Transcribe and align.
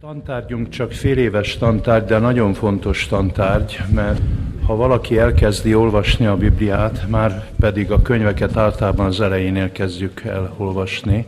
Tantárgyunk 0.00 0.68
csak 0.68 0.92
fél 0.92 1.18
éves 1.18 1.56
tantárgy, 1.56 2.04
de 2.04 2.18
nagyon 2.18 2.54
fontos 2.54 3.06
tantárgy, 3.06 3.78
mert 3.94 4.20
ha 4.66 4.76
valaki 4.76 5.18
elkezdi 5.18 5.74
olvasni 5.74 6.26
a 6.26 6.36
Bibliát, 6.36 7.08
már 7.08 7.44
pedig 7.60 7.90
a 7.90 8.02
könyveket 8.02 8.56
általában 8.56 9.06
az 9.06 9.20
elejénél 9.20 9.72
kezdjük 9.72 10.20
el 10.24 10.54
olvasni, 10.56 11.26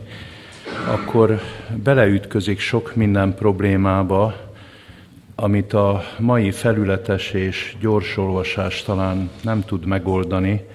akkor 0.87 1.39
beleütközik 1.83 2.59
sok 2.59 2.95
minden 2.95 3.33
problémába, 3.35 4.35
amit 5.35 5.73
a 5.73 6.03
mai 6.19 6.51
felületes 6.51 7.31
és 7.31 7.75
gyors 7.79 8.17
olvasás 8.17 8.83
talán 8.83 9.29
nem 9.43 9.63
tud 9.65 9.85
megoldani, 9.85 10.65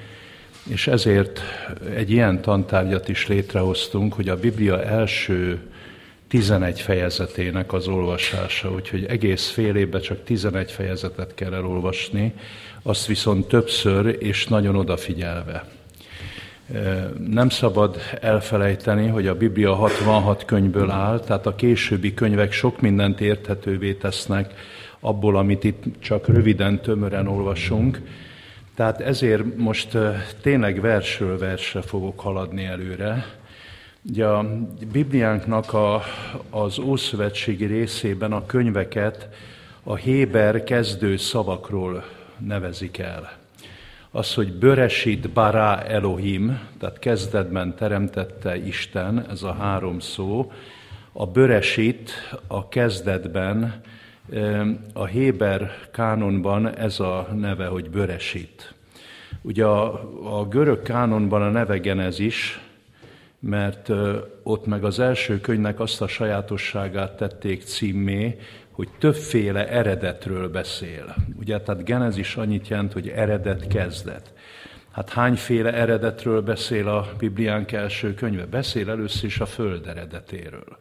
és 0.68 0.86
ezért 0.86 1.40
egy 1.94 2.10
ilyen 2.10 2.40
tantárgyat 2.40 3.08
is 3.08 3.28
létrehoztunk, 3.28 4.14
hogy 4.14 4.28
a 4.28 4.36
Biblia 4.36 4.82
első 4.82 5.60
11 6.34 6.80
fejezetének 6.80 7.72
az 7.72 7.88
olvasása, 7.88 8.70
úgyhogy 8.70 9.04
egész 9.04 9.50
fél 9.50 9.76
évben 9.76 10.00
csak 10.00 10.24
11 10.24 10.70
fejezetet 10.70 11.34
kell 11.34 11.54
elolvasni, 11.54 12.32
azt 12.82 13.06
viszont 13.06 13.48
többször 13.48 14.16
és 14.20 14.46
nagyon 14.46 14.76
odafigyelve. 14.76 15.64
Nem 17.28 17.48
szabad 17.48 17.96
elfelejteni, 18.20 19.08
hogy 19.08 19.26
a 19.26 19.34
Biblia 19.34 19.74
66 19.74 20.44
könyvből 20.44 20.90
áll, 20.90 21.20
tehát 21.20 21.46
a 21.46 21.54
későbbi 21.54 22.14
könyvek 22.14 22.52
sok 22.52 22.80
mindent 22.80 23.20
érthetővé 23.20 23.92
tesznek 23.92 24.54
abból, 25.00 25.36
amit 25.36 25.64
itt 25.64 25.82
csak 25.98 26.28
röviden, 26.28 26.80
tömören 26.80 27.26
olvasunk. 27.26 28.00
Tehát 28.74 29.00
ezért 29.00 29.56
most 29.56 29.98
tényleg 30.40 30.80
versről 30.80 31.38
versre 31.38 31.82
fogok 31.82 32.20
haladni 32.20 32.64
előre, 32.64 33.42
Ugye 34.08 34.26
a 34.26 34.46
Bibliánknak 34.92 35.72
a, 35.72 36.02
az 36.50 36.78
Ószövetségi 36.78 37.64
részében 37.64 38.32
a 38.32 38.46
könyveket 38.46 39.28
a 39.82 39.94
Héber 39.94 40.64
kezdő 40.64 41.16
szavakról 41.16 42.04
nevezik 42.38 42.98
el. 42.98 43.32
Az, 44.10 44.34
hogy 44.34 44.52
Böresít 44.52 45.30
bara 45.30 45.82
Elohim, 45.82 46.60
tehát 46.78 46.98
kezdetben 46.98 47.74
teremtette 47.74 48.56
Isten, 48.56 49.26
ez 49.30 49.42
a 49.42 49.52
három 49.52 50.00
szó, 50.00 50.52
a 51.12 51.26
Böresít 51.26 52.10
a 52.46 52.68
kezdetben, 52.68 53.80
a 54.92 55.04
Héber 55.04 55.70
kánonban 55.92 56.76
ez 56.76 57.00
a 57.00 57.28
neve, 57.34 57.66
hogy 57.66 57.90
Böresít. 57.90 58.74
Ugye 59.42 59.64
a, 59.64 60.10
a 60.38 60.48
görög 60.48 60.82
kánonban 60.82 61.42
a 61.42 61.50
neve 61.50 61.78
Genezis, 61.78 62.58
mert 63.44 63.90
ott 64.42 64.66
meg 64.66 64.84
az 64.84 64.98
első 64.98 65.40
könyvnek 65.40 65.80
azt 65.80 66.02
a 66.02 66.06
sajátosságát 66.06 67.16
tették 67.16 67.62
címmé, 67.62 68.38
hogy 68.70 68.88
többféle 68.98 69.68
eredetről 69.68 70.48
beszél. 70.48 71.14
Ugye, 71.38 71.60
tehát 71.60 71.84
Genezis 71.84 72.36
annyit 72.36 72.68
jelent, 72.68 72.92
hogy 72.92 73.08
eredet 73.08 73.66
kezdet. 73.66 74.32
Hát 74.90 75.10
hányféle 75.10 75.72
eredetről 75.72 76.42
beszél 76.42 76.88
a 76.88 77.12
Bibliánk 77.18 77.72
első 77.72 78.14
könyve? 78.14 78.46
Beszél 78.46 78.90
először 78.90 79.24
is 79.24 79.40
a 79.40 79.46
föld 79.46 79.86
eredetéről. 79.86 80.78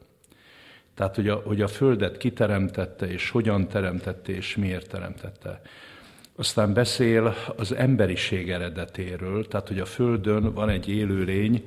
Tehát, 0.96 1.16
hogy 1.16 1.30
a, 1.30 1.36
hogy 1.46 1.62
a 1.62 1.68
földet 1.68 2.18
kiteremtette, 2.18 3.12
és 3.12 3.30
hogyan 3.30 3.68
teremtette, 3.68 4.32
és 4.32 4.56
miért 4.56 4.90
teremtette. 4.90 5.62
Aztán 6.36 6.74
beszél 6.74 7.36
az 7.56 7.76
emberiség 7.76 8.52
eredetéről, 8.52 9.48
tehát, 9.48 9.68
hogy 9.68 9.80
a 9.80 9.86
földön 9.86 10.54
van 10.54 10.70
egy 10.70 10.90
élőlény, 10.90 11.64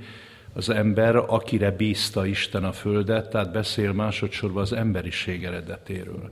az 0.57 0.71
ember, 0.71 1.17
akire 1.17 1.71
bízta 1.71 2.27
Isten 2.27 2.65
a 2.65 2.73
földet, 2.73 3.31
tehát 3.31 3.53
beszél 3.53 3.93
másodszorban 3.93 4.63
az 4.63 4.73
emberiség 4.73 5.45
eredetéről. 5.45 6.31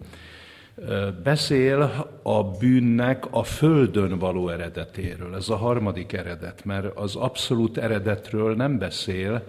Beszél 1.23 2.07
a 2.23 2.45
bűnnek 2.45 3.25
a 3.31 3.43
földön 3.43 4.19
való 4.19 4.49
eredetéről. 4.49 5.35
Ez 5.35 5.49
a 5.49 5.57
harmadik 5.57 6.13
eredet, 6.13 6.65
mert 6.65 6.99
az 6.99 7.17
abszolút 7.17 7.79
eredetről 7.79 8.55
nem 8.55 8.79
beszél, 8.79 9.43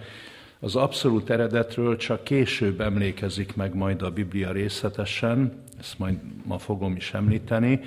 az 0.59 0.75
abszolút 0.75 1.29
eredetről 1.29 1.97
csak 1.97 2.23
később 2.23 2.81
emlékezik 2.81 3.55
meg 3.55 3.75
majd 3.75 4.01
a 4.01 4.09
Biblia 4.09 4.51
részletesen, 4.51 5.63
ezt 5.79 5.99
majd 5.99 6.17
ma 6.43 6.57
fogom 6.57 6.95
is 6.95 7.13
említeni, 7.13 7.79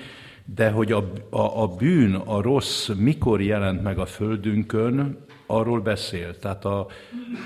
de 0.54 0.70
hogy 0.70 0.92
a, 0.92 1.12
a, 1.30 1.62
a 1.62 1.66
bűn, 1.66 2.14
a 2.14 2.42
rossz 2.42 2.88
mikor 2.88 3.42
jelent 3.42 3.82
meg 3.82 3.98
a 3.98 4.06
földünkön, 4.06 5.26
arról 5.50 5.80
beszél, 5.80 6.38
tehát 6.38 6.64
a, 6.64 6.86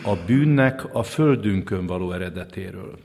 a 0.02 0.16
bűnnek 0.26 0.94
a 0.94 1.02
földünkön 1.02 1.86
való 1.86 2.12
eredetéről. 2.12 2.98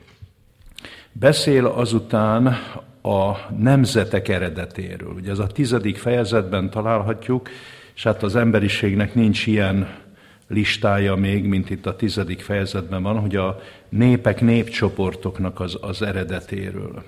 Beszél 1.11 1.65
azután 1.65 2.57
a 3.01 3.37
nemzetek 3.57 4.27
eredetéről. 4.27 5.13
Ugye 5.13 5.31
ez 5.31 5.39
a 5.39 5.47
tizedik 5.47 5.97
fejezetben 5.97 6.69
találhatjuk, 6.69 7.49
és 7.95 8.03
hát 8.03 8.23
az 8.23 8.35
emberiségnek 8.35 9.15
nincs 9.15 9.47
ilyen 9.47 10.05
listája 10.47 11.15
még, 11.15 11.45
mint 11.45 11.69
itt 11.69 11.85
a 11.85 11.95
tizedik 11.95 12.41
fejezetben 12.41 13.03
van, 13.03 13.19
hogy 13.19 13.35
a 13.35 13.59
népek, 13.89 14.41
népcsoportoknak 14.41 15.59
az, 15.59 15.77
az 15.81 16.01
eredetéről. 16.01 17.03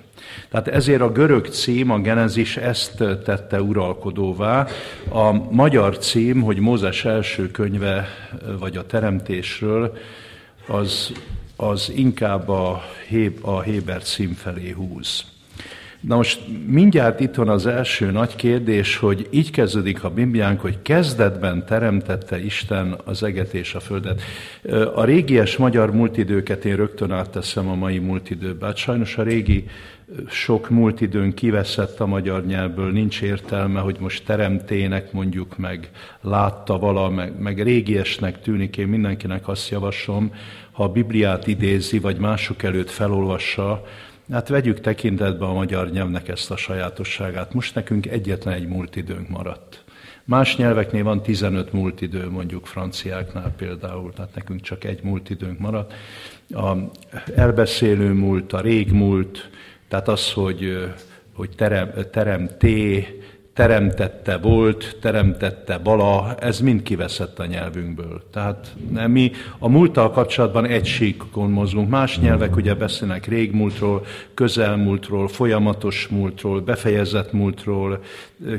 Tehát 0.50 0.68
ezért 0.68 1.02
a 1.02 1.12
görög 1.12 1.46
cím, 1.46 1.92
a 1.92 2.00
Genezis 2.00 2.58
ezt 2.58 2.96
tette 2.98 3.62
uralkodóvá. 3.62 4.68
A 5.10 5.32
magyar 5.52 5.98
cím, 5.98 6.42
hogy 6.42 6.60
Mózes 6.60 7.06
első 7.06 7.52
könyve, 7.52 8.08
vagy 8.60 8.78
a 8.78 8.86
teremtésről, 8.86 9.98
az, 10.68 11.12
az 11.56 11.92
inkább 11.96 12.50
a, 12.50 12.82
Hé, 13.08 13.34
a 13.42 13.62
Héber 13.62 14.04
cím 14.04 14.34
felé 14.34 14.70
húz. 14.70 15.26
Na 16.00 16.16
most 16.16 16.42
mindjárt 16.68 17.20
itt 17.20 17.36
van 17.36 17.50
az 17.50 17.66
első 17.66 18.12
nagy 18.12 18.36
kérdés, 18.36 18.98
hogy 18.98 19.28
így 19.30 19.52
kezdődik 19.52 20.04
a 20.04 20.10
Bibliánk, 20.10 20.62
hogy 20.62 20.82
kezdetben 20.82 21.66
teremtette 21.66 22.44
Isten 22.44 22.98
az 23.06 23.24
eget 23.24 23.54
és 23.54 23.74
a 23.76 23.80
földet. 23.80 24.22
A 24.96 25.04
régies 25.04 25.58
magyar 25.58 25.92
multidőket 25.92 26.66
én 26.66 26.76
rögtön 26.76 27.12
átteszem 27.12 27.70
a 27.70 27.76
mai 27.76 28.00
multidőbe. 28.00 28.66
Hát 28.66 28.78
sajnos 28.78 29.18
a 29.18 29.24
régi 29.24 29.66
sok 30.28 30.70
multidőn 30.70 31.34
kiveszett 31.34 32.00
a 32.00 32.06
magyar 32.06 32.46
nyelvből, 32.46 32.92
nincs 32.92 33.22
értelme, 33.22 33.80
hogy 33.80 33.98
most 34.00 34.26
teremtének 34.26 35.12
mondjuk 35.12 35.58
meg, 35.58 35.90
látta 36.22 36.78
vala, 36.78 37.10
meg, 37.10 37.40
meg 37.40 37.64
régiesnek 37.64 38.42
tűnik. 38.42 38.78
Én 38.78 38.88
mindenkinek 38.88 39.48
azt 39.48 39.70
javaslom, 39.70 40.34
ha 40.72 40.84
a 40.84 40.92
Bibliát 40.92 41.48
idézi, 41.48 42.00
vagy 42.00 42.18
mások 42.18 42.64
előtt 42.64 42.90
felolvassa, 42.90 43.86
Hát 44.32 44.48
vegyük 44.48 44.80
tekintetbe 44.80 45.46
a 45.46 45.54
magyar 45.54 45.90
nyelvnek 45.90 46.28
ezt 46.28 46.52
a 46.52 46.56
sajátosságát. 46.56 47.54
Most 47.54 47.76
nekünk 47.76 48.06
egyetlen 48.06 48.54
egy 48.54 48.68
múlt 48.68 48.96
időnk 48.96 49.30
maradt. 49.30 49.84
Más 50.24 50.58
nyelveknél 50.58 51.04
van 51.04 51.22
15 51.22 51.74
múlt 51.74 52.30
mondjuk 52.32 52.66
franciáknál 52.66 53.54
például, 53.58 54.14
tehát 54.14 54.36
nekünk 54.36 54.62
csak 54.62 54.84
egy 54.84 55.04
múlt 55.04 55.30
időnk 55.30 55.60
maradt. 55.60 55.94
A 56.50 56.74
elbeszélő 57.36 58.14
múlt, 58.14 58.54
a 58.54 58.62
rég 58.62 58.92
múlt, 58.92 59.50
tehát 59.88 60.08
az, 60.08 60.32
hogy, 60.32 60.92
hogy 61.34 61.50
terem, 61.56 61.92
teremté, 62.12 63.08
teremtette 63.54 64.38
volt, 64.38 64.98
teremtette 65.02 65.78
bala, 65.78 66.36
ez 66.40 66.60
mind 66.60 66.82
kiveszett 66.82 67.40
a 67.40 67.46
nyelvünkből. 67.46 68.24
Tehát 68.34 68.76
mi 69.08 69.32
a 69.60 69.70
múlttal 69.70 70.12
kapcsolatban 70.12 70.66
egy 70.66 70.86
síkon 70.86 71.50
mozgunk. 71.50 71.90
Más 71.90 72.20
nyelvek 72.20 72.56
ugye 72.56 72.74
beszélnek 72.74 73.28
régmúltról, 73.28 74.06
közelmúltról, 74.34 75.28
folyamatos 75.28 76.08
múltról, 76.08 76.60
befejezett 76.62 77.32
múltról, 77.32 78.04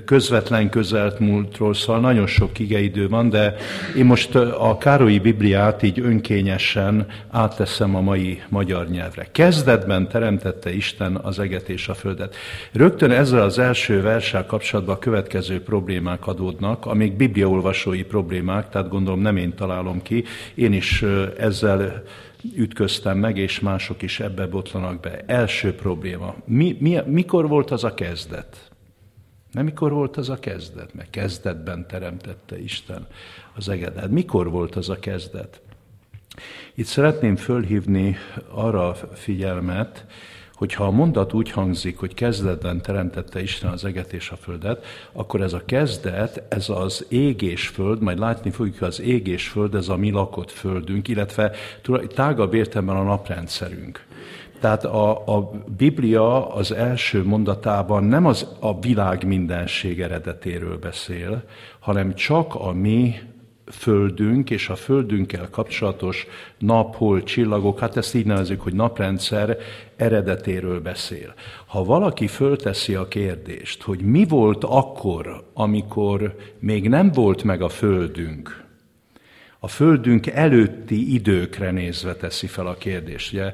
közvetlen 0.04 0.68
közelt 0.70 1.18
múltról, 1.18 1.74
szóval 1.74 2.00
nagyon 2.00 2.26
sok 2.26 2.58
igeidő 2.58 3.08
van, 3.08 3.28
de 3.28 3.54
én 3.96 4.04
most 4.04 4.34
a 4.34 4.76
Károlyi 4.78 5.18
Bibliát 5.18 5.82
így 5.82 6.00
önkényesen 6.00 7.06
átteszem 7.30 7.96
a 7.96 8.00
mai 8.00 8.42
magyar 8.48 8.88
nyelvre. 8.88 9.26
Kezdetben 9.32 10.08
teremtette 10.08 10.74
Isten 10.74 11.16
az 11.16 11.38
eget 11.38 11.68
és 11.68 11.88
a 11.88 11.94
földet. 11.94 12.36
Rögtön 12.72 13.10
ezzel 13.10 13.42
az 13.42 13.58
első 13.58 14.02
verssel 14.02 14.46
kapcsolatban 14.46 14.79
a 14.88 14.98
következő 14.98 15.62
problémák 15.62 16.26
adódnak, 16.26 16.86
amik 16.86 17.16
bibliaolvasói 17.16 18.04
problémák, 18.04 18.68
tehát 18.68 18.88
gondolom 18.88 19.20
nem 19.20 19.36
én 19.36 19.54
találom 19.54 20.02
ki, 20.02 20.24
én 20.54 20.72
is 20.72 21.02
ezzel 21.38 22.02
ütköztem 22.54 23.18
meg, 23.18 23.36
és 23.36 23.60
mások 23.60 24.02
is 24.02 24.20
ebbe 24.20 24.46
botlanak 24.46 25.00
be. 25.00 25.22
Első 25.26 25.74
probléma. 25.74 26.34
Mi, 26.44 26.76
mi, 26.80 26.98
mikor 27.06 27.48
volt 27.48 27.70
az 27.70 27.84
a 27.84 27.94
kezdet? 27.94 28.70
Nem 29.52 29.64
mikor 29.64 29.92
volt 29.92 30.16
az 30.16 30.28
a 30.28 30.38
kezdet? 30.38 30.94
Mert 30.94 31.10
kezdetben 31.10 31.86
teremtette 31.86 32.58
Isten 32.58 33.06
az 33.54 33.68
egedet. 33.68 34.10
Mikor 34.10 34.50
volt 34.50 34.76
az 34.76 34.88
a 34.88 34.98
kezdet? 34.98 35.60
Itt 36.74 36.86
szeretném 36.86 37.36
fölhívni 37.36 38.16
arra 38.48 38.88
a 38.88 38.94
figyelmet, 38.94 40.06
hogyha 40.60 40.84
a 40.84 40.90
mondat 40.90 41.32
úgy 41.32 41.50
hangzik, 41.50 41.98
hogy 41.98 42.14
kezdetben 42.14 42.82
teremtette 42.82 43.42
Isten 43.42 43.70
az 43.70 43.84
eget 43.84 44.12
és 44.12 44.30
a 44.30 44.36
földet, 44.36 44.84
akkor 45.12 45.40
ez 45.40 45.52
a 45.52 45.62
kezdet, 45.64 46.42
ez 46.48 46.68
az 46.68 47.06
ég 47.08 47.42
és 47.42 47.68
föld, 47.68 48.02
majd 48.02 48.18
látni 48.18 48.50
fogjuk, 48.50 48.82
az 48.82 49.00
ég 49.00 49.26
és 49.26 49.48
föld, 49.48 49.74
ez 49.74 49.88
a 49.88 49.96
mi 49.96 50.10
lakott 50.10 50.50
földünk, 50.50 51.08
illetve 51.08 51.52
tágabb 52.14 52.54
értelemben 52.54 52.96
a 52.96 53.02
naprendszerünk. 53.02 54.04
Tehát 54.60 54.84
a, 54.84 55.36
a 55.36 55.50
Biblia 55.76 56.54
az 56.54 56.72
első 56.72 57.24
mondatában 57.24 58.04
nem 58.04 58.26
az 58.26 58.46
a 58.58 58.80
világ 58.80 59.26
mindenség 59.26 60.00
eredetéről 60.00 60.78
beszél, 60.78 61.42
hanem 61.78 62.14
csak 62.14 62.54
a 62.54 62.72
mi 62.72 63.14
földünk 63.70 64.50
és 64.50 64.68
a 64.68 64.76
földünkkel 64.76 65.48
kapcsolatos 65.50 66.26
nap, 66.58 66.96
hol, 66.96 67.22
csillagok, 67.22 67.78
hát 67.78 67.96
ezt 67.96 68.14
így 68.14 68.26
nevezzük, 68.26 68.60
hogy 68.60 68.74
naprendszer 68.74 69.58
eredetéről 69.96 70.80
beszél. 70.80 71.34
Ha 71.66 71.84
valaki 71.84 72.26
fölteszi 72.26 72.94
a 72.94 73.08
kérdést, 73.08 73.82
hogy 73.82 74.00
mi 74.00 74.24
volt 74.24 74.64
akkor, 74.64 75.44
amikor 75.54 76.36
még 76.58 76.88
nem 76.88 77.12
volt 77.12 77.42
meg 77.42 77.62
a 77.62 77.68
földünk, 77.68 78.68
a 79.62 79.68
földünk 79.68 80.26
előtti 80.26 81.14
időkre 81.14 81.70
nézve 81.70 82.14
teszi 82.14 82.46
fel 82.46 82.66
a 82.66 82.74
kérdést. 82.74 83.32
Ugye, 83.32 83.52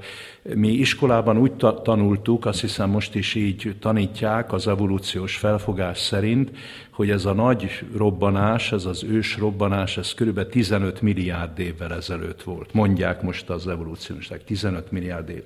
mi 0.54 0.68
iskolában 0.68 1.38
úgy 1.38 1.52
tanultuk, 1.82 2.46
azt 2.46 2.60
hiszem 2.60 2.90
most 2.90 3.14
is 3.14 3.34
így 3.34 3.76
tanítják 3.80 4.52
az 4.52 4.68
evolúciós 4.68 5.36
felfogás 5.36 5.98
szerint, 5.98 6.50
hogy 6.90 7.10
ez 7.10 7.24
a 7.24 7.32
nagy 7.32 7.84
robbanás, 7.96 8.72
ez 8.72 8.84
az 8.84 9.04
ős 9.04 9.36
robbanás, 9.36 9.96
ez 9.96 10.14
körülbelül 10.14 10.50
15 10.50 11.02
milliárd 11.02 11.58
évvel 11.58 11.94
ezelőtt 11.94 12.42
volt. 12.42 12.72
Mondják 12.72 13.22
most 13.22 13.50
az 13.50 13.68
evolúciósták, 13.68 14.44
15 14.44 14.90
milliárd 14.90 15.28
év. 15.28 15.42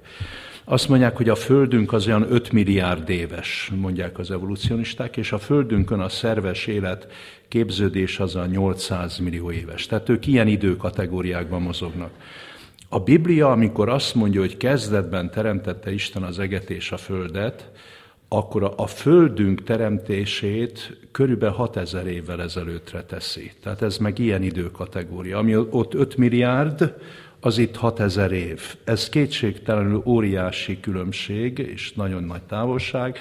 Azt 0.71 0.89
mondják, 0.89 1.17
hogy 1.17 1.29
a 1.29 1.35
Földünk 1.35 1.93
az 1.93 2.07
olyan 2.07 2.27
5 2.33 2.53
milliárd 2.53 3.09
éves, 3.09 3.73
mondják 3.75 4.19
az 4.19 4.31
evolucionisták, 4.31 5.17
és 5.17 5.33
a 5.33 5.39
Földünkön 5.39 6.01
a 6.01 6.09
szerves 6.09 6.67
élet 6.67 7.07
képződés 7.49 8.21
az 8.21 8.37
a 8.37 8.47
800 8.47 9.19
millió 9.19 9.51
éves. 9.51 9.87
Tehát 9.87 10.09
ők 10.09 10.27
ilyen 10.27 10.47
időkategóriákban 10.47 11.63
mozognak. 11.63 12.11
A 12.89 12.99
Biblia, 13.01 13.51
amikor 13.51 13.89
azt 13.89 14.15
mondja, 14.15 14.41
hogy 14.41 14.57
kezdetben 14.57 15.31
teremtette 15.31 15.93
Isten 15.93 16.23
az 16.23 16.39
eget 16.39 16.71
és 16.71 16.93
a 16.93 16.97
földet, 16.97 17.71
akkor 18.32 18.75
a 18.77 18.87
földünk 18.87 19.62
teremtését 19.62 20.99
körülbelül 21.11 21.55
6000 21.55 22.06
évvel 22.06 22.43
ezelőttre 22.43 23.03
teszi. 23.03 23.53
Tehát 23.62 23.82
ez 23.82 23.99
meg 23.99 24.19
ilyen 24.19 24.43
időkategória. 24.43 25.38
Ami 25.38 25.56
ott 25.56 25.94
5 25.94 26.17
milliárd, 26.17 26.94
az 27.41 27.59
itt 27.59 27.77
6000 27.77 28.32
év. 28.32 28.77
Ez 28.85 29.09
kétségtelenül 29.09 30.03
óriási 30.05 30.81
különbség 30.81 31.59
és 31.59 31.93
nagyon 31.93 32.25
nagy 32.25 32.43
távolság. 32.43 33.19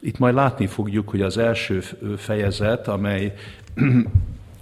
Itt 0.00 0.18
majd 0.18 0.34
látni 0.34 0.66
fogjuk, 0.66 1.08
hogy 1.08 1.22
az 1.22 1.38
első 1.38 1.80
fejezet, 2.16 2.88
amely 2.88 3.34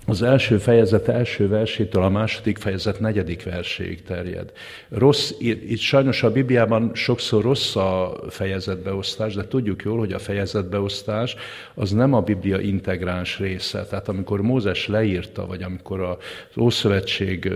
az 0.06 0.23
első 0.23 0.58
fejezet 0.58 1.08
első 1.08 1.49
versétől 1.49 2.03
a 2.03 2.08
második 2.08 2.58
fejezet 2.58 3.00
negyedik 3.00 3.43
verséig 3.43 4.03
terjed. 4.03 4.53
Rossz, 4.88 5.32
itt 5.38 5.79
sajnos 5.79 6.23
a 6.23 6.32
Bibliában 6.32 6.91
sokszor 6.94 7.43
rossz 7.43 7.76
a 7.76 8.17
fejezetbeosztás, 8.29 9.35
de 9.35 9.49
tudjuk 9.49 9.82
jól, 9.82 9.99
hogy 9.99 10.12
a 10.12 10.19
fejezetbeosztás 10.19 11.37
az 11.75 11.91
nem 11.91 12.12
a 12.12 12.20
Biblia 12.20 12.61
integráns 12.61 13.38
része. 13.38 13.85
Tehát 13.85 14.08
amikor 14.08 14.41
Mózes 14.41 14.88
leírta, 14.88 15.47
vagy 15.47 15.62
amikor 15.62 16.00
az 16.00 16.59
Ószövetség 16.59 17.52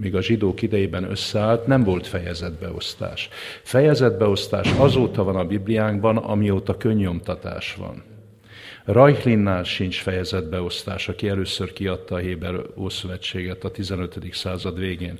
még 0.00 0.14
a 0.14 0.22
zsidók 0.22 0.62
idejében 0.62 1.10
összeállt, 1.10 1.66
nem 1.66 1.84
volt 1.84 2.06
fejezetbeosztás. 2.06 3.28
Fejezetbeosztás 3.62 4.72
azóta 4.76 5.24
van 5.24 5.36
a 5.36 5.44
Bibliánkban, 5.44 6.16
amióta 6.16 6.76
könnyomtatás 6.76 7.74
van. 7.74 8.02
Rajhlinnál 8.88 9.62
sincs 9.62 10.00
fejezetbeosztás, 10.00 11.08
aki 11.08 11.28
először 11.28 11.72
kiadta 11.72 12.14
a 12.14 12.18
Héber 12.18 12.54
Ószövetséget 12.76 13.64
a 13.64 13.70
15. 13.70 14.18
század 14.32 14.78
végén. 14.78 15.18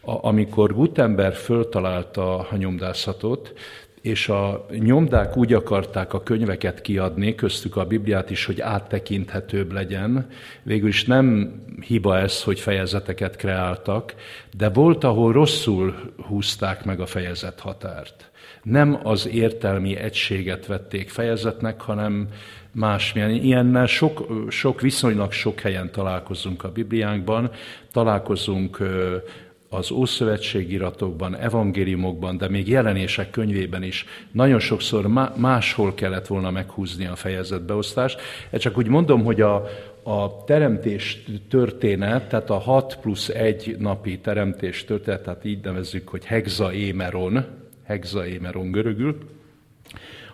A, 0.00 0.26
amikor 0.26 0.74
Gutenberg 0.74 1.34
föltalálta 1.34 2.38
a 2.38 2.56
nyomdászatot, 2.56 3.52
és 4.00 4.28
a 4.28 4.66
nyomdák 4.70 5.36
úgy 5.36 5.52
akarták 5.52 6.12
a 6.12 6.22
könyveket 6.22 6.80
kiadni, 6.80 7.34
köztük 7.34 7.76
a 7.76 7.84
Bibliát 7.84 8.30
is, 8.30 8.44
hogy 8.44 8.60
áttekinthetőbb 8.60 9.72
legyen. 9.72 10.26
Végül 10.62 10.88
is 10.88 11.04
nem 11.04 11.52
hiba 11.80 12.18
ez, 12.18 12.42
hogy 12.42 12.60
fejezeteket 12.60 13.36
kreáltak, 13.36 14.14
de 14.56 14.68
volt, 14.68 15.04
ahol 15.04 15.32
rosszul 15.32 15.94
húzták 16.26 16.84
meg 16.84 17.00
a 17.00 17.06
fejezet 17.06 17.60
határt. 17.60 18.30
Nem 18.62 19.00
az 19.02 19.28
értelmi 19.28 19.96
egységet 19.96 20.66
vették 20.66 21.10
fejezetnek, 21.10 21.80
hanem 21.80 22.28
másmilyen. 22.72 23.30
Ilyennel 23.30 23.86
sok, 23.86 24.26
sok, 24.48 24.80
viszonylag 24.80 25.32
sok 25.32 25.60
helyen 25.60 25.90
találkozunk 25.92 26.64
a 26.64 26.72
Bibliánkban, 26.72 27.50
találkozunk 27.92 28.82
az 29.68 29.90
Ószövetségiratokban, 29.90 31.36
evangéliumokban, 31.36 32.36
de 32.36 32.48
még 32.48 32.68
jelenések 32.68 33.30
könyvében 33.30 33.82
is 33.82 34.04
nagyon 34.32 34.58
sokszor 34.58 35.32
máshol 35.36 35.94
kellett 35.94 36.26
volna 36.26 36.50
meghúzni 36.50 37.06
a 37.06 37.16
fejezetbeosztást. 37.16 38.20
Ez 38.50 38.60
csak 38.60 38.78
úgy 38.78 38.88
mondom, 38.88 39.24
hogy 39.24 39.40
a, 39.40 39.54
a 40.02 40.44
teremtés 40.44 41.24
történet, 41.48 42.28
tehát 42.28 42.50
a 42.50 42.58
6 42.58 42.98
plusz 43.00 43.28
1 43.28 43.76
napi 43.78 44.18
teremtés 44.18 44.84
történet, 44.84 45.22
tehát 45.22 45.44
így 45.44 45.64
nevezzük, 45.64 46.08
hogy 46.08 46.24
hexaémeron, 46.24 47.44
hexaémeron 47.84 48.70
görögül, 48.70 49.18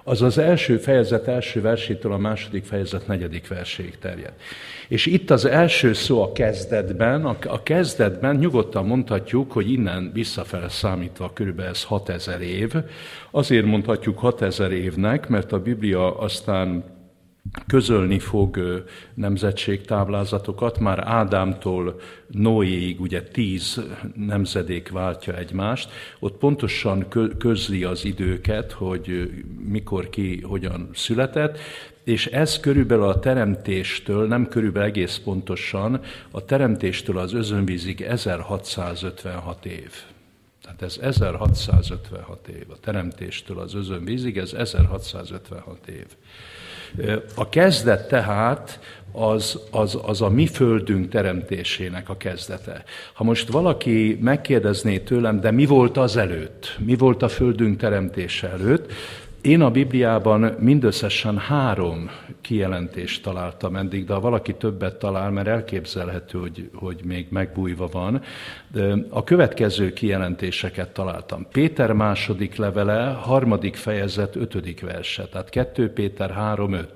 az 0.04 0.22
az 0.22 0.38
első 0.38 0.76
fejezet 0.76 1.28
első 1.28 1.60
versétől 1.60 2.12
a 2.12 2.18
második 2.18 2.64
fejezet 2.64 3.06
negyedik 3.06 3.48
verséig 3.48 3.98
terjed. 3.98 4.32
És 4.88 5.06
itt 5.06 5.30
az 5.30 5.44
első 5.44 5.92
szó 5.92 6.22
a 6.22 6.32
kezdetben, 6.32 7.24
a, 7.24 7.62
kezdetben 7.62 8.36
nyugodtan 8.36 8.86
mondhatjuk, 8.86 9.52
hogy 9.52 9.70
innen 9.70 10.10
visszafele 10.14 10.68
számítva 10.68 11.32
körülbelül 11.32 11.70
ez 11.70 11.84
6000 11.84 12.40
év. 12.40 12.72
Azért 13.30 13.66
mondhatjuk 13.66 14.18
6000 14.18 14.72
évnek, 14.72 15.28
mert 15.28 15.52
a 15.52 15.62
Biblia 15.62 16.18
aztán 16.18 16.84
közölni 17.66 18.18
fog 18.18 18.84
nemzetségtáblázatokat, 19.14 20.78
már 20.78 21.08
Ádámtól 21.08 22.00
Noéig 22.26 23.00
ugye 23.00 23.22
tíz 23.22 23.82
nemzedék 24.14 24.90
váltja 24.90 25.36
egymást, 25.36 25.90
ott 26.18 26.36
pontosan 26.36 27.06
közli 27.38 27.84
az 27.84 28.04
időket, 28.04 28.72
hogy 28.72 29.30
mikor 29.68 30.08
ki 30.08 30.40
hogyan 30.40 30.88
született, 30.94 31.58
és 32.04 32.26
ez 32.26 32.60
körülbelül 32.60 33.04
a 33.04 33.18
teremtéstől, 33.18 34.26
nem 34.26 34.48
körülbelül 34.48 34.88
egész 34.88 35.20
pontosan, 35.24 36.00
a 36.30 36.44
teremtéstől 36.44 37.18
az 37.18 37.32
özönvízig 37.32 38.02
1656 38.02 39.66
év. 39.66 39.90
Tehát 40.62 40.82
ez 40.82 40.98
1656 41.02 42.48
év. 42.48 42.70
A 42.70 42.80
teremtéstől 42.80 43.58
az 43.58 43.74
özönvízig, 43.74 44.38
ez 44.38 44.52
1656 44.52 45.86
év. 45.86 46.06
A 47.34 47.48
kezdet 47.48 48.08
tehát 48.08 48.78
az, 49.12 49.58
az, 49.70 49.98
az 50.02 50.22
a 50.22 50.28
mi 50.28 50.46
földünk 50.46 51.08
teremtésének 51.08 52.08
a 52.08 52.16
kezdete. 52.16 52.84
Ha 53.12 53.24
most 53.24 53.48
valaki 53.48 54.18
megkérdezné 54.20 54.98
tőlem, 54.98 55.40
de 55.40 55.50
mi 55.50 55.66
volt 55.66 55.96
az 55.96 56.16
előtt? 56.16 56.76
Mi 56.78 56.96
volt 56.96 57.22
a 57.22 57.28
földünk 57.28 57.78
teremtése 57.78 58.48
előtt? 58.48 58.92
Én 59.44 59.60
a 59.60 59.70
Bibliában 59.70 60.40
mindösszesen 60.58 61.38
három 61.38 62.10
kijelentést 62.40 63.22
találtam 63.22 63.76
eddig, 63.76 64.04
de 64.04 64.12
ha 64.12 64.20
valaki 64.20 64.54
többet 64.54 64.98
talál, 64.98 65.30
mert 65.30 65.46
elképzelhető, 65.46 66.38
hogy, 66.38 66.70
hogy 66.74 67.00
még 67.04 67.26
megbújva 67.30 67.88
van, 67.92 68.22
a 69.08 69.24
következő 69.24 69.92
kijelentéseket 69.92 70.92
találtam. 70.92 71.46
Péter 71.52 71.92
második 71.92 72.56
levele, 72.56 73.06
harmadik 73.06 73.76
fejezet, 73.76 74.36
ötödik 74.36 74.80
verse, 74.80 75.24
tehát 75.24 75.48
2 75.48 75.92
Péter 75.92 76.30
3.5. 76.30 76.86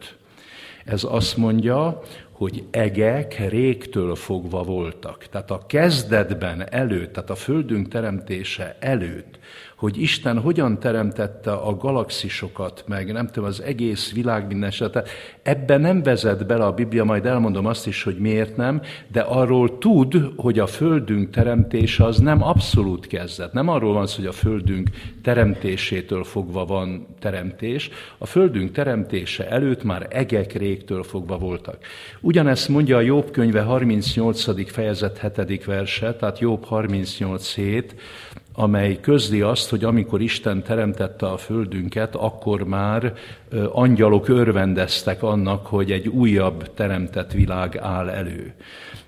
Ez 0.85 1.05
azt 1.05 1.37
mondja, 1.37 2.03
hogy 2.31 2.65
egek 2.71 3.49
régtől 3.49 4.15
fogva 4.15 4.63
voltak. 4.63 5.27
Tehát 5.31 5.51
a 5.51 5.63
kezdetben 5.67 6.73
előtt, 6.73 7.13
tehát 7.13 7.31
a 7.31 7.35
földünk 7.35 7.89
teremtése 7.89 8.77
előtt 8.81 9.39
hogy 9.79 10.01
Isten 10.01 10.41
hogyan 10.41 10.79
teremtette 10.79 11.53
a 11.53 11.77
galaxisokat, 11.77 12.85
meg 12.87 13.13
nem 13.13 13.27
tudom, 13.27 13.49
az 13.49 13.63
egész 13.63 14.13
világ 14.13 14.47
minden 14.47 14.69
esetet. 14.69 15.09
Ebbe 15.43 15.77
nem 15.77 16.03
vezet 16.03 16.47
bele 16.47 16.65
a 16.65 16.73
Biblia, 16.73 17.05
majd 17.05 17.27
elmondom 17.27 17.67
azt 17.67 17.87
is, 17.87 18.03
hogy 18.03 18.19
miért 18.19 18.57
nem, 18.57 18.81
de 19.13 19.21
arról 19.21 19.79
tud, 19.79 20.33
hogy 20.37 20.59
a 20.59 20.67
Földünk 20.67 21.31
teremtése 21.31 22.05
az 22.05 22.19
nem 22.19 22.43
abszolút 22.43 23.07
kezdet. 23.07 23.53
Nem 23.53 23.69
arról 23.69 23.93
van 23.93 24.07
szó, 24.07 24.17
hogy 24.17 24.27
a 24.27 24.33
Földünk 24.33 24.89
teremtésétől 25.23 26.25
fogva 26.25 26.65
van 26.65 27.07
teremtés. 27.19 27.91
A 28.19 28.27
Földünk 28.27 28.73
teremtése 28.73 29.49
előtt 29.49 29.83
már 29.83 30.07
egek 30.11 30.53
régtől 30.53 31.03
fogva 31.03 31.39
voltak. 31.39 31.79
Ugyanezt 32.21 32.69
mondja 32.69 32.97
a 32.97 33.01
Jobb 33.01 33.31
könyve 33.31 33.61
38. 33.61 34.71
fejezet 34.71 35.35
7. 35.37 35.65
verse, 35.65 36.15
tehát 36.15 36.39
Jobb 36.39 36.65
38 36.65 37.55
7, 37.55 37.95
amely 38.59 38.99
közli 39.01 39.41
azt, 39.41 39.71
hogy 39.71 39.85
amikor 39.85 40.21
Isten 40.21 40.63
teremtette 40.63 41.27
a 41.27 41.37
földünket, 41.37 42.15
akkor 42.15 42.63
már 42.63 43.13
angyalok 43.73 44.29
örvendeztek 44.29 45.23
annak, 45.23 45.67
hogy 45.67 45.93
egy 45.93 46.09
újabb 46.09 46.75
teremtett 46.75 47.33
világ 47.33 47.77
áll 47.77 48.09
elő. 48.09 48.55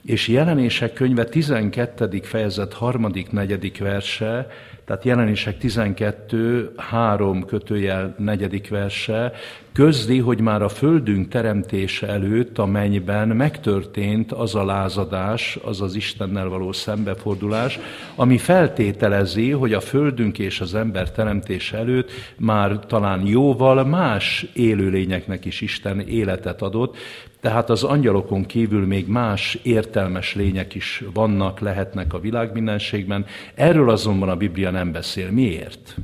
És 0.04 0.28
jelenések 0.28 0.92
könyve 0.92 1.24
12. 1.24 2.20
fejezet 2.22 2.74
3. 2.74 3.10
negyedik 3.30 3.78
verse, 3.78 4.50
tehát 4.90 5.04
jelenések 5.04 5.58
12, 5.58 6.72
3 6.76 7.44
kötőjel 7.44 8.14
negyedik 8.18 8.68
verse, 8.68 9.32
közli, 9.72 10.18
hogy 10.18 10.40
már 10.40 10.62
a 10.62 10.68
földünk 10.68 11.28
teremtése 11.28 12.06
előtt 12.06 12.58
a 12.58 12.66
mennyben 12.66 13.28
megtörtént 13.28 14.32
az 14.32 14.54
a 14.54 14.64
lázadás, 14.64 15.58
az 15.64 15.80
az 15.80 15.94
Istennel 15.94 16.48
való 16.48 16.72
szembefordulás, 16.72 17.78
ami 18.14 18.38
feltételezi, 18.38 19.50
hogy 19.50 19.72
a 19.72 19.80
földünk 19.80 20.38
és 20.38 20.60
az 20.60 20.74
ember 20.74 21.10
teremtése 21.10 21.76
előtt 21.76 22.10
már 22.36 22.78
talán 22.86 23.26
jóval 23.26 23.84
más 23.84 24.46
élőlényeknek 24.52 25.44
is 25.44 25.60
Isten 25.60 26.00
életet 26.00 26.62
adott, 26.62 26.96
tehát 27.40 27.70
az 27.70 27.82
angyalokon 27.82 28.46
kívül 28.46 28.86
még 28.86 29.08
más 29.08 29.58
értelmes 29.62 30.34
lények 30.34 30.74
is 30.74 31.04
vannak, 31.12 31.60
lehetnek 31.60 32.14
a 32.14 32.20
világmindenségben. 32.20 33.26
Erről 33.54 33.90
azonban 33.90 34.28
a 34.28 34.36
Biblia 34.36 34.70
nem 34.70 34.92
beszél. 34.92 35.30
Miért? 35.30 35.96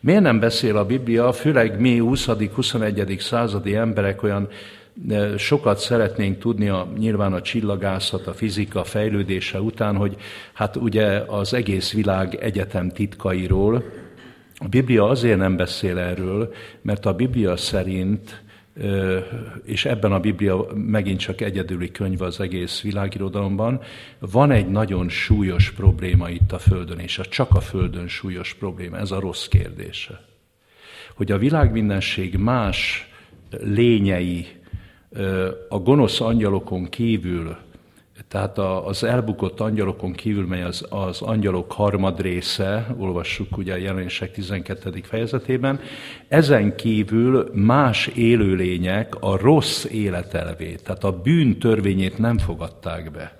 Miért 0.00 0.22
nem 0.22 0.40
beszél 0.40 0.76
a 0.76 0.86
Biblia, 0.86 1.32
főleg 1.32 1.80
mi 1.80 1.98
20.-21. 2.02 3.20
századi 3.20 3.74
emberek 3.74 4.22
olyan 4.22 4.48
e, 5.08 5.36
sokat 5.36 5.78
szeretnénk 5.78 6.38
tudni 6.38 6.68
a, 6.68 6.88
nyilván 6.98 7.32
a 7.32 7.42
csillagászat, 7.42 8.26
a 8.26 8.32
fizika 8.32 8.84
fejlődése 8.84 9.60
után, 9.60 9.96
hogy 9.96 10.16
hát 10.52 10.76
ugye 10.76 11.06
az 11.26 11.54
egész 11.54 11.92
világ 11.92 12.34
egyetem 12.34 12.90
titkairól, 12.90 13.84
a 14.58 14.68
Biblia 14.68 15.08
azért 15.08 15.38
nem 15.38 15.56
beszél 15.56 15.98
erről, 15.98 16.54
mert 16.82 17.06
a 17.06 17.14
Biblia 17.14 17.56
szerint 17.56 18.43
és 19.64 19.84
ebben 19.84 20.12
a 20.12 20.20
Biblia 20.20 20.66
megint 20.74 21.18
csak 21.18 21.40
egyedüli 21.40 21.90
könyv 21.90 22.22
az 22.22 22.40
egész 22.40 22.80
világirodalomban, 22.80 23.80
van 24.18 24.50
egy 24.50 24.68
nagyon 24.68 25.08
súlyos 25.08 25.70
probléma 25.70 26.30
itt 26.30 26.52
a 26.52 26.58
Földön, 26.58 26.98
és 26.98 27.18
a 27.18 27.24
csak 27.24 27.54
a 27.54 27.60
Földön 27.60 28.08
súlyos 28.08 28.54
probléma, 28.54 28.98
ez 28.98 29.10
a 29.10 29.20
rossz 29.20 29.46
kérdése. 29.46 30.24
Hogy 31.14 31.32
a 31.32 31.38
világ 31.38 31.72
mindenség 31.72 32.36
más 32.36 33.08
lényei 33.50 34.46
a 35.68 35.78
gonosz 35.78 36.20
angyalokon 36.20 36.88
kívül 36.88 37.56
tehát 38.34 38.58
az 38.58 39.04
elbukott 39.04 39.60
angyalokon 39.60 40.12
kívül, 40.12 40.46
mely 40.46 40.62
az, 40.62 40.86
az 40.88 41.22
angyalok 41.22 41.72
harmad 41.72 42.20
része, 42.20 42.94
olvassuk 42.98 43.56
ugye 43.56 43.72
a 43.72 43.76
jelenések 43.76 44.32
12. 44.32 45.00
fejezetében, 45.02 45.80
ezen 46.28 46.76
kívül 46.76 47.50
más 47.52 48.06
élőlények 48.06 49.14
a 49.20 49.36
rossz 49.36 49.84
életelvét, 49.84 50.82
tehát 50.82 51.04
a 51.04 51.20
bűn 51.20 51.58
törvényét 51.58 52.18
nem 52.18 52.38
fogadták 52.38 53.10
be. 53.10 53.34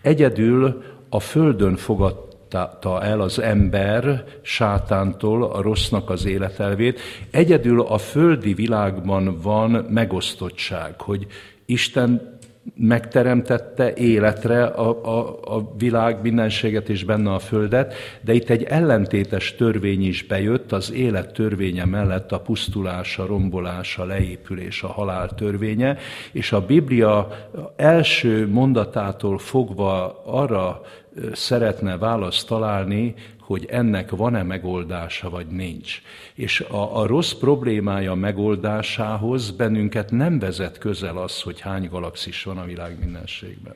Egyedül 0.00 0.82
a 1.08 1.20
földön 1.20 1.76
fogadta 1.76 3.02
el 3.02 3.20
az 3.20 3.38
ember 3.38 4.24
sátántól 4.42 5.44
a 5.44 5.62
rossznak 5.62 6.10
az 6.10 6.26
életelvét. 6.26 7.00
Egyedül 7.30 7.80
a 7.80 7.98
földi 7.98 8.54
világban 8.54 9.38
van 9.42 9.70
megosztottság, 9.70 11.00
hogy 11.00 11.26
Isten 11.66 12.35
megteremtette 12.74 13.94
életre 13.94 14.64
a, 14.64 15.18
a, 15.18 15.38
a 15.56 15.72
világ 15.78 16.22
mindenséget 16.22 16.88
és 16.88 17.04
benne 17.04 17.32
a 17.32 17.38
földet, 17.38 17.94
de 18.20 18.32
itt 18.32 18.50
egy 18.50 18.62
ellentétes 18.62 19.54
törvény 19.54 20.06
is 20.06 20.22
bejött, 20.22 20.72
az 20.72 20.92
élet 20.92 21.32
törvénye 21.32 21.84
mellett 21.84 22.32
a 22.32 22.40
pusztulás, 22.40 23.18
a 23.18 23.26
rombolás, 23.26 23.98
a 23.98 24.04
leépülés, 24.04 24.82
a 24.82 24.88
halál 24.88 25.28
törvénye, 25.28 25.96
és 26.32 26.52
a 26.52 26.66
Biblia 26.66 27.28
első 27.76 28.48
mondatától 28.48 29.38
fogva 29.38 30.22
arra 30.24 30.80
szeretne 31.32 31.98
választ 31.98 32.46
találni, 32.46 33.14
hogy 33.46 33.66
ennek 33.70 34.10
van-e 34.10 34.42
megoldása, 34.42 35.30
vagy 35.30 35.46
nincs. 35.46 36.02
És 36.34 36.60
a, 36.60 36.96
a 37.00 37.06
rossz 37.06 37.32
problémája 37.32 38.14
megoldásához 38.14 39.50
bennünket 39.50 40.10
nem 40.10 40.38
vezet 40.38 40.78
közel 40.78 41.16
az, 41.16 41.42
hogy 41.42 41.60
hány 41.60 41.88
galaxis 41.88 42.42
van 42.42 42.58
a 42.58 42.64
világ 42.64 42.98
mindenségben. 42.98 43.74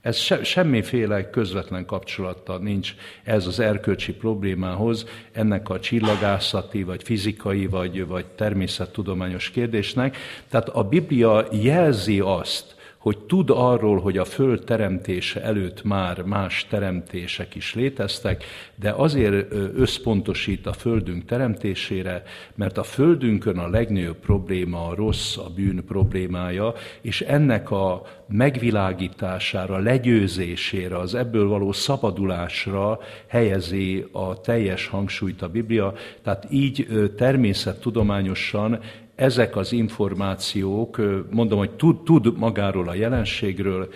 Ez 0.00 0.16
se, 0.16 0.44
semmiféle 0.44 1.30
közvetlen 1.30 1.86
kapcsolata 1.86 2.58
nincs 2.58 2.94
ez 3.22 3.46
az 3.46 3.58
erkölcsi 3.58 4.12
problémához, 4.12 5.06
ennek 5.32 5.68
a 5.68 5.80
csillagászati, 5.80 6.82
vagy 6.82 7.02
fizikai, 7.02 7.66
vagy, 7.66 8.06
vagy 8.06 8.26
természettudományos 8.26 9.50
kérdésnek. 9.50 10.16
Tehát 10.48 10.68
a 10.68 10.82
Biblia 10.82 11.46
jelzi 11.52 12.20
azt, 12.20 12.74
hogy 13.04 13.18
tud 13.18 13.50
arról, 13.50 14.00
hogy 14.00 14.18
a 14.18 14.24
föld 14.24 14.64
teremtése 14.64 15.42
előtt 15.42 15.82
már 15.82 16.22
más 16.22 16.66
teremtések 16.70 17.54
is 17.54 17.74
léteztek, 17.74 18.44
de 18.74 18.90
azért 18.90 19.52
összpontosít 19.76 20.66
a 20.66 20.72
földünk 20.72 21.24
teremtésére, 21.24 22.22
mert 22.54 22.78
a 22.78 22.82
földünkön 22.82 23.58
a 23.58 23.68
legnagyobb 23.68 24.16
probléma 24.16 24.86
a 24.86 24.94
rossz, 24.94 25.36
a 25.36 25.50
bűn 25.54 25.84
problémája, 25.86 26.74
és 27.00 27.20
ennek 27.20 27.70
a 27.70 28.02
megvilágítására, 28.28 29.78
legyőzésére, 29.78 30.98
az 30.98 31.14
ebből 31.14 31.48
való 31.48 31.72
szabadulásra 31.72 32.98
helyezi 33.26 34.06
a 34.12 34.40
teljes 34.40 34.86
hangsúlyt 34.86 35.42
a 35.42 35.48
Biblia. 35.48 35.94
Tehát 36.22 36.46
így 36.50 36.86
természettudományosan 37.16 38.80
ezek 39.14 39.56
az 39.56 39.72
információk, 39.72 41.00
mondom, 41.30 41.58
hogy 41.58 41.70
tud, 41.70 42.02
tud 42.02 42.38
magáról 42.38 42.88
a 42.88 42.94
jelenségről, 42.94 43.88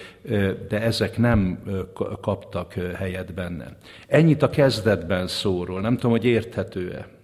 de 0.68 0.80
ezek 0.82 1.18
nem 1.18 1.62
kaptak 2.20 2.72
helyet 2.72 3.34
benne. 3.34 3.76
Ennyit 4.06 4.42
a 4.42 4.50
kezdetben 4.50 5.26
szóról, 5.26 5.80
nem 5.80 5.94
tudom, 5.94 6.10
hogy 6.10 6.24
érthető-e. 6.24 7.17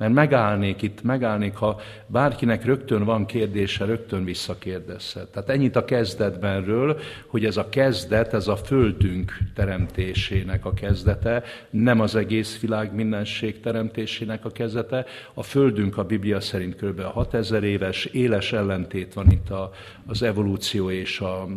Mert 0.00 0.12
megállnék 0.12 0.82
itt, 0.82 1.02
megállnék, 1.02 1.54
ha 1.54 1.80
bárkinek 2.06 2.64
rögtön 2.64 3.04
van 3.04 3.26
kérdése, 3.26 3.84
rögtön 3.84 4.24
visszakérdezhet. 4.24 5.28
Tehát 5.28 5.48
ennyit 5.48 5.76
a 5.76 5.84
kezdetbenről, 5.84 6.98
hogy 7.26 7.44
ez 7.44 7.56
a 7.56 7.68
kezdet, 7.68 8.34
ez 8.34 8.48
a 8.48 8.56
földünk 8.56 9.38
teremtésének 9.54 10.64
a 10.64 10.72
kezdete, 10.72 11.42
nem 11.70 12.00
az 12.00 12.14
egész 12.14 12.60
világ 12.60 12.94
mindenség 12.94 13.60
teremtésének 13.60 14.44
a 14.44 14.50
kezdete. 14.50 15.06
A 15.34 15.42
földünk 15.42 15.96
a 15.96 16.04
Biblia 16.04 16.40
szerint 16.40 16.76
kb. 16.76 17.00
6000 17.00 17.64
éves, 17.64 18.04
éles 18.04 18.52
ellentét 18.52 19.14
van 19.14 19.30
itt 19.30 19.50
a, 19.50 19.70
az 20.06 20.22
evolúció 20.22 20.90
és 20.90 21.20
a 21.20 21.48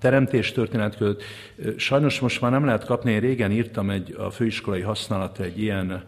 teremtés 0.00 0.52
történet 0.52 0.96
között. 0.96 1.22
Sajnos 1.76 2.20
most 2.20 2.40
már 2.40 2.50
nem 2.50 2.64
lehet 2.64 2.84
kapni, 2.84 3.12
én 3.12 3.20
régen 3.20 3.52
írtam 3.52 3.90
egy, 3.90 4.14
a 4.18 4.30
főiskolai 4.30 4.80
használatra 4.80 5.44
egy 5.44 5.60
ilyen 5.60 6.04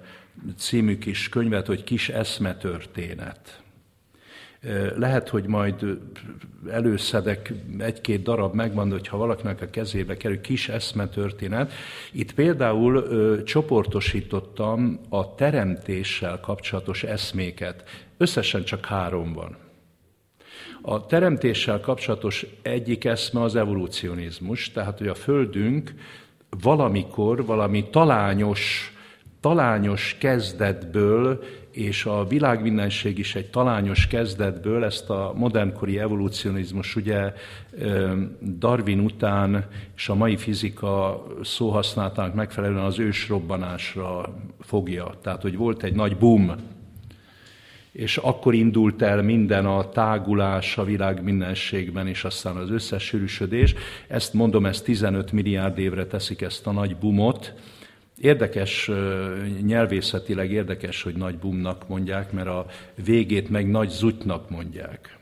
című 0.57 0.99
kis 0.99 1.29
könyvet, 1.29 1.67
hogy 1.67 1.85
Kis 1.85 2.09
eszmetörténet. 2.09 3.61
Lehet, 4.97 5.29
hogy 5.29 5.47
majd 5.47 5.99
előszedek 6.71 7.53
egy-két 7.79 8.23
darab, 8.23 8.55
megmond, 8.55 8.93
hogy 8.93 9.09
ha 9.09 9.17
valakinek 9.17 9.61
a 9.61 9.71
kezébe 9.71 10.17
kerül 10.17 10.41
kis 10.41 10.69
eszmetörténet. 10.69 11.73
Itt 12.13 12.35
például 12.35 12.97
ö, 12.97 13.43
csoportosítottam 13.43 15.01
a 15.09 15.35
teremtéssel 15.35 16.41
kapcsolatos 16.41 17.03
eszméket. 17.03 17.85
Összesen 18.17 18.65
csak 18.65 18.85
három 18.85 19.33
van. 19.33 19.57
A 20.83 21.07
teremtéssel 21.07 21.81
kapcsolatos 21.81 22.47
egyik 22.63 23.05
eszme 23.05 23.43
az 23.43 23.57
evolucionizmus, 23.57 24.71
tehát 24.71 24.99
hogy 24.99 25.09
a 25.09 25.15
Földünk 25.15 25.95
valamikor 26.63 27.45
valami 27.45 27.89
talányos 27.91 28.93
talányos 29.41 30.17
kezdetből, 30.21 31.43
és 31.71 32.05
a 32.05 32.27
világmindenség 32.27 33.19
is 33.19 33.35
egy 33.35 33.51
talányos 33.51 34.07
kezdetből, 34.07 34.85
ezt 34.85 35.11
a 35.11 35.33
modernkori 35.37 35.99
evolucionizmus 35.99 36.97
ugye 36.97 37.33
Darwin 38.59 39.01
után 39.01 39.67
és 39.97 40.09
a 40.09 40.15
mai 40.15 40.37
fizika 40.37 41.27
szóhasználatának 41.43 42.35
megfelelően 42.35 42.85
az 42.85 42.99
ősrobbanásra 42.99 44.35
fogja. 44.61 45.15
Tehát, 45.23 45.43
hogy 45.43 45.57
volt 45.57 45.83
egy 45.83 45.95
nagy 45.95 46.17
boom, 46.17 46.55
és 47.93 48.17
akkor 48.17 48.55
indult 48.55 49.03
el 49.03 49.23
minden 49.23 49.67
a 49.67 49.89
tágulás 49.89 50.79
a 50.79 50.85
világ 50.85 51.23
mindenségben, 51.23 52.07
és 52.07 52.25
aztán 52.25 52.57
az 52.57 52.71
összes 52.71 53.03
sűrűsödés. 53.03 53.75
Ezt 54.09 54.35
mondom, 54.35 54.67
ezt 54.67 54.85
15 54.85 55.33
milliárd 55.33 55.79
évre 55.79 56.07
teszik 56.07 56.43
ezt 56.43 56.67
a 56.67 56.73
nagy 56.73 56.97
bumot, 56.97 57.55
Érdekes, 58.21 58.91
nyelvészetileg 59.63 60.51
érdekes, 60.51 61.03
hogy 61.03 61.15
nagy 61.15 61.39
bumnak 61.39 61.89
mondják, 61.89 62.33
mert 62.33 62.49
a 62.49 62.67
végét 63.05 63.49
meg 63.49 63.71
nagy 63.71 63.89
zutnak 63.89 64.51
mondják. 64.51 65.19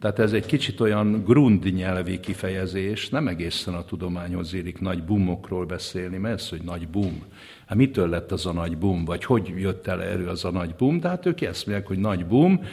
Tehát 0.00 0.18
ez 0.18 0.32
egy 0.32 0.46
kicsit 0.46 0.80
olyan 0.80 1.24
grund 1.24 1.74
nyelvi 1.74 2.20
kifejezés, 2.20 3.08
nem 3.08 3.28
egészen 3.28 3.74
a 3.74 3.84
tudományhoz 3.84 4.54
érik 4.54 4.80
nagy 4.80 5.02
bumokról 5.02 5.66
beszélni, 5.66 6.16
mert 6.16 6.34
ez, 6.40 6.48
hogy 6.48 6.62
nagy 6.62 6.88
bum. 6.88 7.22
Hát 7.68 7.76
mitől 7.76 8.08
lett 8.08 8.32
az 8.32 8.46
a 8.46 8.52
nagy 8.52 8.76
bum, 8.76 9.04
vagy 9.04 9.24
hogy 9.24 9.52
jött 9.56 9.86
el 9.86 10.02
erő 10.02 10.26
az 10.26 10.44
a 10.44 10.50
nagy 10.50 10.74
bum? 10.74 11.00
De 11.00 11.08
hát 11.08 11.26
ők 11.26 11.40
ezt 11.40 11.66
mondják, 11.66 11.88
hogy 11.88 11.98
nagy 11.98 12.26
bum, 12.26 12.64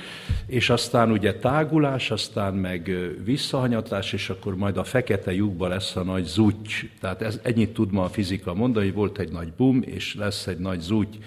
és 0.45 0.69
aztán 0.69 1.11
ugye 1.11 1.33
tágulás, 1.33 2.11
aztán 2.11 2.53
meg 2.53 2.91
visszahanyatlás, 3.23 4.13
és 4.13 4.29
akkor 4.29 4.55
majd 4.55 4.77
a 4.77 4.83
fekete 4.83 5.33
lyukba 5.33 5.67
lesz 5.67 5.95
a 5.95 6.03
nagy 6.03 6.25
zúgy. 6.25 6.89
Tehát 6.99 7.21
ez, 7.21 7.39
ennyit 7.43 7.73
tud 7.73 7.91
ma 7.91 8.03
a 8.03 8.09
fizika 8.09 8.53
mondani, 8.53 8.85
hogy 8.85 8.95
volt 8.95 9.19
egy 9.19 9.31
nagy 9.31 9.53
bum, 9.53 9.81
és 9.85 10.15
lesz 10.15 10.47
egy 10.47 10.59
nagy 10.59 10.79
zúgy 10.79 11.17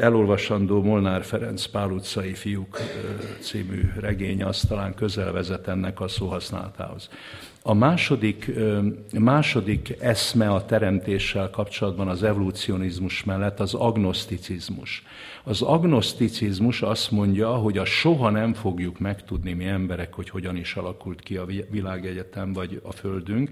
elolvasandó 0.00 0.82
Molnár 0.82 1.24
Ferenc 1.24 1.66
Pál 1.66 1.90
utcai 1.90 2.34
fiúk 2.34 2.78
című 3.40 3.92
regény, 4.00 4.42
az 4.42 4.60
talán 4.68 4.94
közel 4.94 5.32
vezet 5.32 5.68
ennek 5.68 6.00
a 6.00 6.08
szóhasználatához. 6.08 7.08
A 7.66 7.74
második, 7.74 8.50
második 9.18 9.96
eszme 10.00 10.50
a 10.50 10.64
teremtéssel 10.64 11.50
kapcsolatban 11.50 12.08
az 12.08 12.22
evolucionizmus 12.22 13.24
mellett 13.24 13.60
az 13.60 13.74
agnoszticizmus. 13.74 15.02
Az 15.44 15.62
agnoszticizmus 15.62 16.82
azt 16.82 17.10
mondja, 17.10 17.48
hogy 17.54 17.78
a 17.78 17.84
soha 17.84 18.30
nem 18.30 18.52
fogjuk 18.52 18.98
megtudni 18.98 19.52
mi 19.52 19.64
emberek, 19.64 20.14
hogy 20.14 20.28
hogyan 20.28 20.56
is 20.56 20.74
alakult 20.74 21.20
ki 21.20 21.36
a 21.36 21.46
világegyetem 21.70 22.52
vagy 22.52 22.80
a 22.82 22.92
Földünk. 22.92 23.50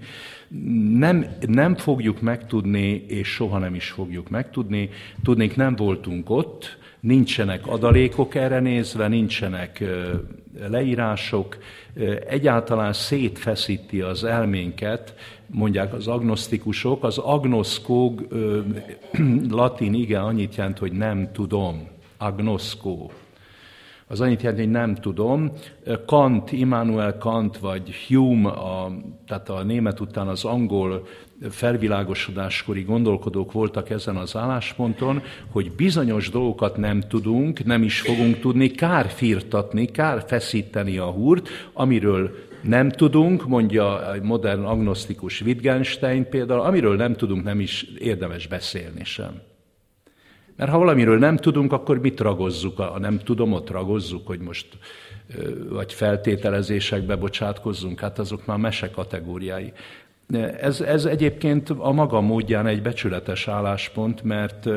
Nem, 0.93 1.25
nem 1.47 1.75
fogjuk 1.75 2.21
megtudni, 2.21 3.05
és 3.07 3.27
soha 3.27 3.57
nem 3.57 3.75
is 3.75 3.89
fogjuk 3.89 4.29
megtudni. 4.29 4.89
Tudnék, 5.23 5.55
nem 5.55 5.75
voltunk 5.75 6.29
ott, 6.29 6.77
nincsenek 7.03 7.67
adalékok 7.67 8.35
erre 8.35 8.59
nézve, 8.59 9.07
nincsenek 9.07 9.83
leírások, 10.67 11.57
egyáltalán 12.27 12.93
szétfeszíti 12.93 14.01
az 14.01 14.23
elménket, 14.23 15.15
mondják 15.47 15.93
az 15.93 16.07
agnosztikusok. 16.07 17.03
Az 17.03 17.17
agnoszkóg 17.17 18.27
latin 19.49 19.93
igen 19.93 20.21
annyit 20.21 20.55
jelent, 20.55 20.77
hogy 20.77 20.91
nem 20.91 21.31
tudom. 21.31 21.87
Agnoszkó. 22.17 23.11
Az 24.07 24.21
annyit 24.21 24.41
jelent, 24.41 24.59
hogy 24.59 24.71
nem 24.71 24.95
tudom. 24.95 25.51
Kant, 26.05 26.51
Immanuel 26.51 27.17
Kant, 27.17 27.57
vagy 27.57 27.95
Hume, 28.07 28.49
a, 28.49 28.91
tehát 29.27 29.49
a 29.49 29.63
német 29.63 29.99
után 29.99 30.27
az 30.27 30.43
angol 30.45 31.07
felvilágosodáskori 31.49 32.81
gondolkodók 32.81 33.51
voltak 33.51 33.89
ezen 33.89 34.15
az 34.15 34.35
állásponton, 34.35 35.21
hogy 35.51 35.71
bizonyos 35.71 36.29
dolgokat 36.29 36.77
nem 36.77 37.01
tudunk, 37.01 37.65
nem 37.65 37.83
is 37.83 38.01
fogunk 38.01 38.39
tudni 38.39 38.71
kár 38.71 39.09
firtatni, 39.09 39.85
kár 39.85 40.23
feszíteni 40.27 40.97
a 40.97 41.05
húrt, 41.05 41.49
amiről 41.73 42.35
nem 42.61 42.89
tudunk, 42.89 43.47
mondja 43.47 44.13
egy 44.13 44.21
modern 44.21 44.63
agnosztikus 44.63 45.41
Wittgenstein 45.41 46.29
például, 46.29 46.61
amiről 46.61 46.95
nem 46.95 47.15
tudunk, 47.15 47.43
nem 47.43 47.59
is 47.59 47.83
érdemes 47.99 48.47
beszélni 48.47 49.03
sem. 49.03 49.41
Mert 50.55 50.71
ha 50.71 50.77
valamiről 50.77 51.17
nem 51.17 51.37
tudunk, 51.37 51.71
akkor 51.71 51.99
mit 51.99 52.19
ragozzuk? 52.19 52.79
A 52.79 52.99
nem 52.99 53.19
tudom, 53.19 53.53
ott 53.53 53.69
ragozzuk, 53.69 54.27
hogy 54.27 54.39
most 54.39 54.67
vagy 55.69 55.93
feltételezésekbe 55.93 57.15
bocsátkozzunk, 57.15 57.99
hát 57.99 58.19
azok 58.19 58.45
már 58.45 58.57
mese 58.57 58.91
kategóriái. 58.91 59.73
Ez, 60.33 60.81
ez 60.81 61.05
egyébként 61.05 61.69
a 61.69 61.91
maga 61.91 62.21
módján 62.21 62.67
egy 62.67 62.81
becsületes 62.81 63.47
álláspont, 63.47 64.23
mert 64.23 64.69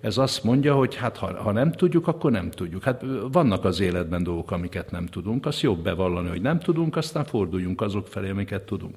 ez 0.00 0.18
azt 0.18 0.44
mondja, 0.44 0.74
hogy 0.74 0.94
hát 0.94 1.16
ha, 1.16 1.42
ha 1.42 1.52
nem 1.52 1.72
tudjuk, 1.72 2.06
akkor 2.06 2.30
nem 2.30 2.50
tudjuk. 2.50 2.84
Hát 2.84 3.04
vannak 3.32 3.64
az 3.64 3.80
életben 3.80 4.22
dolgok, 4.22 4.50
amiket 4.50 4.90
nem 4.90 5.06
tudunk, 5.06 5.46
azt 5.46 5.60
jobb 5.60 5.82
bevallani, 5.82 6.28
hogy 6.28 6.40
nem 6.40 6.58
tudunk, 6.58 6.96
aztán 6.96 7.24
forduljunk 7.24 7.80
azok 7.80 8.06
felé, 8.06 8.30
amiket 8.30 8.62
tudunk. 8.62 8.94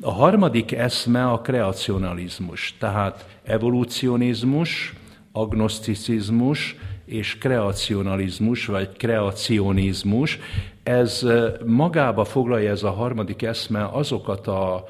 A 0.00 0.12
harmadik 0.12 0.72
eszme 0.72 1.26
a 1.26 1.40
kreacionalizmus, 1.40 2.76
tehát 2.78 3.38
evolucionizmus, 3.44 4.94
agnoszticizmus 5.32 6.76
és 7.04 7.38
kreacionalizmus, 7.38 8.66
vagy 8.66 8.96
kreacionizmus. 8.96 10.38
Ez 10.82 11.26
magába 11.64 12.24
foglalja 12.24 12.70
ez 12.70 12.82
a 12.82 12.90
harmadik 12.90 13.42
eszme 13.42 13.88
azokat 13.92 14.46
a 14.46 14.84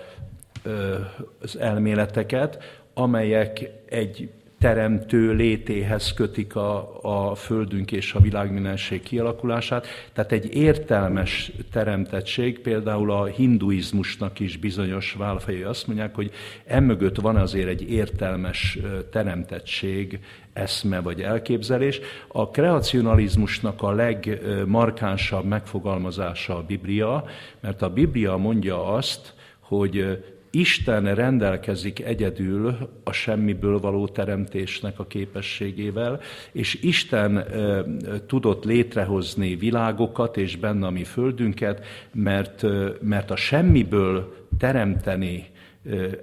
az 1.41 1.59
elméleteket, 1.59 2.83
amelyek 2.95 3.71
egy 3.89 4.31
teremtő 4.65 5.33
létéhez 5.33 6.13
kötik 6.13 6.57
a, 6.57 6.99
a 7.03 7.35
Földünk 7.35 7.93
és 7.93 8.15
a 8.15 8.21
világmindenség 8.21 9.03
kialakulását. 9.03 9.87
Tehát 10.13 10.33
egy 10.33 10.55
értelmes 10.55 11.53
teremtettség, 11.73 12.61
például 12.61 13.11
a 13.11 13.25
hinduizmusnak 13.25 14.41
is 14.41 14.57
bizonyos 14.57 15.13
válfejei 15.13 15.63
azt 15.63 15.87
mondják, 15.87 16.15
hogy 16.15 16.31
emögött 16.67 17.21
van 17.21 17.37
azért 17.37 17.69
egy 17.69 17.91
értelmes 17.91 18.79
teremtettség, 19.11 20.19
eszme 20.53 21.01
vagy 21.01 21.21
elképzelés. 21.21 22.01
A 22.29 22.51
kreacionalizmusnak 22.51 23.83
a 23.83 23.93
legmarkánsabb 23.93 25.45
megfogalmazása 25.45 26.57
a 26.57 26.63
Biblia, 26.63 27.25
mert 27.61 27.83
a 27.83 27.91
Biblia 27.91 28.37
mondja 28.37 28.87
azt, 28.87 29.35
hogy 29.61 30.25
Isten 30.55 31.15
rendelkezik 31.15 32.05
egyedül 32.05 32.77
a 33.05 33.13
semmiből 33.13 33.79
való 33.79 34.09
teremtésnek 34.09 34.99
a 34.99 35.07
képességével, 35.07 36.21
és 36.53 36.75
Isten 36.83 37.39
e, 37.39 37.85
tudott 38.27 38.65
létrehozni 38.65 39.57
világokat 39.57 40.37
és 40.37 40.57
benne 40.57 40.87
a 40.87 40.91
mi 40.91 41.05
földünket, 41.05 41.87
mert, 42.13 42.65
mert 43.01 43.31
a 43.31 43.37
semmiből 43.37 44.35
teremteni 44.59 45.47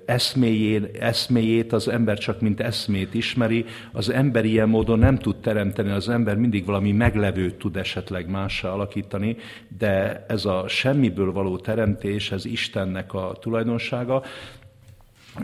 eszméjét, 0.06 0.98
eszméjét 0.98 1.74
az 1.74 1.88
ember 1.88 2.18
csak 2.18 2.42
mint 2.42 2.60
eszmét 2.60 3.14
ismeri, 3.14 3.66
az 3.92 4.10
ember 4.10 4.46
ilyen 4.46 4.70
módon 4.70 5.00
nem 5.00 5.18
tud 5.18 5.36
teremteni, 5.36 5.90
az 5.90 6.10
ember 6.10 6.36
mindig 6.36 6.66
valami 6.66 6.92
meglevőt 6.92 7.56
tud 7.56 7.76
esetleg 7.76 8.30
mássá 8.30 8.70
alakítani, 8.70 9.38
de 9.78 10.26
ez 10.28 10.46
a 10.46 10.68
semmiből 10.68 11.32
való 11.32 11.58
teremtés, 11.58 12.32
ez 12.32 12.46
Istennek 12.46 13.14
a 13.14 13.38
tulajdonsága. 13.42 14.24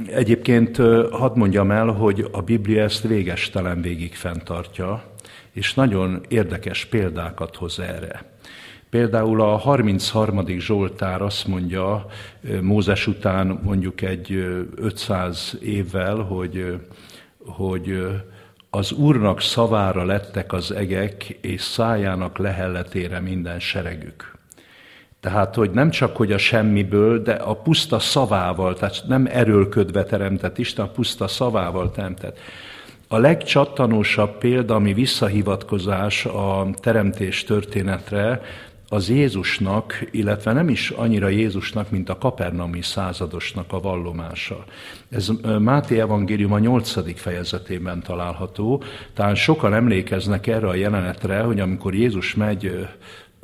Egyébként 0.08 0.78
hadd 1.12 1.38
mondjam 1.38 1.72
el, 1.72 1.88
hogy 1.88 2.28
a 2.32 2.42
Biblia 2.42 2.84
ezt 2.84 3.08
végestelen 3.08 3.82
végig 3.82 4.14
fenntartja, 4.14 5.04
és 5.52 5.74
nagyon 5.74 6.22
érdekes 6.28 6.86
példákat 6.86 7.56
hoz 7.56 7.80
erre. 7.80 8.37
Például 8.90 9.42
a 9.42 9.58
33. 9.58 10.48
Zsoltár 10.48 11.22
azt 11.22 11.48
mondja 11.48 12.06
Mózes 12.62 13.08
után 13.08 13.60
mondjuk 13.64 14.02
egy 14.02 14.32
500 14.76 15.58
évvel, 15.62 16.16
hogy, 16.16 16.80
hogy 17.46 18.00
az 18.70 18.92
Úrnak 18.92 19.42
szavára 19.42 20.06
lettek 20.06 20.54
az 20.54 20.72
egek, 20.72 21.24
és 21.42 21.62
szájának 21.62 22.38
lehelletére 22.38 23.20
minden 23.20 23.60
seregük. 23.60 24.36
Tehát, 25.20 25.56
hogy 25.56 25.72
nem 25.72 25.90
csak, 25.90 26.16
hogy 26.18 26.32
a 26.32 26.38
semmiből, 26.38 27.22
de 27.22 27.34
a 27.34 27.56
puszta 27.56 28.00
szavával, 28.00 28.74
tehát 28.74 29.04
nem 29.08 29.28
erőlködve 29.32 30.04
teremtett 30.04 30.58
Isten, 30.58 30.86
a 30.86 30.90
puszta 30.90 31.28
szavával 31.28 31.92
teremtett. 31.92 32.40
A 33.08 33.18
legcsattanósabb 33.18 34.38
példa, 34.38 34.76
ami 34.76 34.94
visszahivatkozás 34.94 36.26
a 36.26 36.68
teremtés 36.74 37.44
történetre, 37.44 38.42
az 38.90 39.10
Jézusnak, 39.10 40.08
illetve 40.12 40.54
nem 40.54 40.70
is 40.70 40.90
annyira 40.90 41.28
Jézusnak, 41.28 41.92
mint 41.92 42.10
a 42.10 42.18
kapernami 42.18 42.82
századosnak 42.82 43.74
a 43.74 43.80
vallomása. 43.80 44.66
Ez 45.10 45.32
Máté 45.60 46.00
evangélium 46.00 46.54
a 46.54 46.60
nyolcadik 46.60 47.18
fejezetében 47.18 48.02
található, 48.02 48.84
talán 49.14 49.36
sokan 49.36 49.74
emlékeznek 49.74 50.48
erre 50.48 50.68
a 50.68 50.76
jelenetre, 50.76 51.40
hogy 51.40 51.60
amikor 51.60 51.94
Jézus 51.94 52.36
megy 52.36 52.88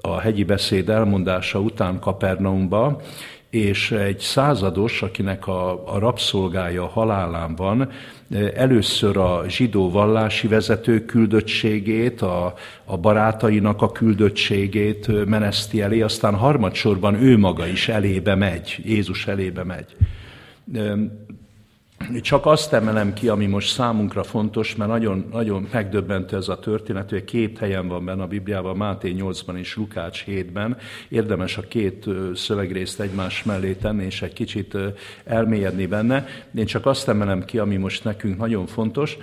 a 0.01 0.19
hegyi 0.19 0.43
beszéd 0.43 0.89
elmondása 0.89 1.59
után 1.59 1.99
Kapernaumba, 1.99 3.01
és 3.49 3.91
egy 3.91 4.19
százados, 4.19 5.01
akinek 5.01 5.47
a, 5.47 5.93
a 5.93 5.99
rabszolgája 5.99 6.87
halálán 6.87 7.55
van, 7.55 7.89
először 8.55 9.17
a 9.17 9.43
zsidó 9.47 9.89
vallási 9.89 10.47
vezető 10.47 11.05
küldöttségét, 11.05 12.21
a, 12.21 12.53
a 12.85 12.97
barátainak 12.97 13.81
a 13.81 13.91
küldöttségét 13.91 15.25
meneszti 15.25 15.81
elé, 15.81 16.01
aztán 16.01 16.35
harmadsorban 16.35 17.15
ő 17.15 17.37
maga 17.37 17.67
is 17.67 17.87
elébe 17.89 18.35
megy, 18.35 18.79
Jézus 18.83 19.27
elébe 19.27 19.63
megy. 19.63 19.95
Csak 22.21 22.45
azt 22.45 22.73
emelem 22.73 23.13
ki, 23.13 23.27
ami 23.27 23.45
most 23.45 23.73
számunkra 23.73 24.23
fontos, 24.23 24.75
mert 24.75 24.89
nagyon, 24.89 25.27
nagyon 25.31 25.67
megdöbbentő 25.71 26.35
ez 26.35 26.47
a 26.47 26.59
történet, 26.59 27.09
hogy 27.09 27.23
két 27.23 27.57
helyen 27.57 27.87
van 27.87 28.05
benne 28.05 28.23
a 28.23 28.27
Bibliában, 28.27 28.77
Máté 28.77 29.15
8-ban 29.17 29.57
és 29.57 29.75
Lukács 29.75 30.23
7-ben. 30.27 30.77
Érdemes 31.09 31.57
a 31.57 31.61
két 31.61 32.05
szövegrészt 32.35 32.99
egymás 32.99 33.43
mellé 33.43 33.73
tenni, 33.73 34.03
és 34.03 34.21
egy 34.21 34.33
kicsit 34.33 34.77
elmélyedni 35.23 35.85
benne. 35.85 36.25
Én 36.55 36.65
csak 36.65 36.85
azt 36.85 37.07
emelem 37.07 37.45
ki, 37.45 37.57
ami 37.57 37.75
most 37.75 38.03
nekünk 38.03 38.37
nagyon 38.37 38.65
fontos, 38.65 39.17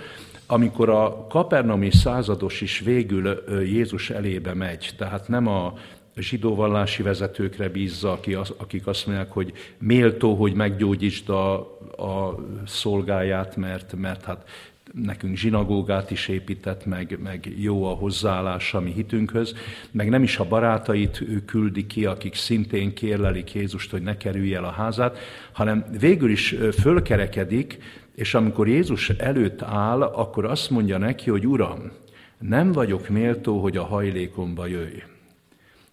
amikor 0.45 0.89
a 0.89 1.27
kapernami 1.29 1.91
százados 1.91 2.61
is 2.61 2.79
végül 2.79 3.43
Jézus 3.63 4.09
elébe 4.09 4.53
megy, 4.53 4.89
tehát 4.97 5.27
nem 5.27 5.47
a 5.47 5.73
zsidó 6.21 6.55
vallási 6.55 7.03
vezetőkre 7.03 7.69
bízza, 7.69 8.19
akik 8.57 8.87
azt 8.87 9.05
mondják, 9.05 9.31
hogy 9.31 9.53
méltó, 9.77 10.35
hogy 10.35 10.53
meggyógyítsd 10.53 11.29
a, 11.29 11.53
a 11.97 12.39
szolgáját, 12.65 13.55
mert, 13.55 13.95
mert 13.95 14.25
hát 14.25 14.49
nekünk 14.93 15.35
zsinagógát 15.35 16.11
is 16.11 16.27
épített, 16.27 16.85
meg, 16.85 17.19
meg 17.23 17.53
jó 17.57 17.85
a 17.85 17.93
hozzáállása 17.93 18.79
mi 18.79 18.91
hitünkhöz, 18.91 19.55
meg 19.91 20.09
nem 20.09 20.23
is 20.23 20.37
a 20.37 20.47
barátait 20.47 21.21
ő 21.21 21.45
küldi 21.45 21.87
ki, 21.87 22.05
akik 22.05 22.35
szintén 22.35 22.93
kérlelik 22.93 23.53
Jézust, 23.53 23.91
hogy 23.91 24.01
ne 24.01 24.17
kerülj 24.17 24.55
el 24.55 24.63
a 24.63 24.71
házát, 24.71 25.17
hanem 25.51 25.85
végül 25.99 26.29
is 26.29 26.55
fölkerekedik, 26.79 27.77
és 28.15 28.33
amikor 28.33 28.67
Jézus 28.67 29.09
előtt 29.09 29.61
áll, 29.61 30.01
akkor 30.01 30.45
azt 30.45 30.69
mondja 30.69 30.97
neki, 30.97 31.29
hogy 31.29 31.47
Uram, 31.47 31.91
nem 32.39 32.71
vagyok 32.71 33.09
méltó, 33.09 33.61
hogy 33.61 33.77
a 33.77 33.83
hajlékomba 33.83 34.65
jöjj. 34.65 35.03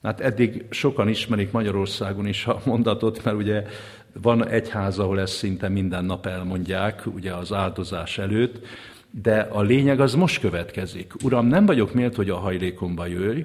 Hát 0.03 0.21
eddig 0.21 0.65
sokan 0.71 1.09
ismerik 1.09 1.51
Magyarországon 1.51 2.27
is 2.27 2.47
a 2.47 2.61
mondatot, 2.65 3.25
mert 3.25 3.37
ugye 3.37 3.65
van 4.13 4.49
egyház, 4.49 4.99
ahol 4.99 5.21
ezt 5.21 5.37
szinte 5.37 5.69
minden 5.69 6.05
nap 6.05 6.27
elmondják, 6.27 7.03
ugye 7.07 7.35
az 7.35 7.53
áldozás 7.53 8.19
előtt, 8.19 8.67
de 9.11 9.41
a 9.41 9.63
lényeg 9.63 10.01
az 10.01 10.15
most 10.15 10.41
következik. 10.41 11.13
Uram, 11.23 11.47
nem 11.47 11.67
vagyok 11.67 11.95
mélt, 11.95 12.15
hogy 12.15 12.31
a 12.31 12.37
hajlékomba 12.37 13.07
jöjj, 13.07 13.43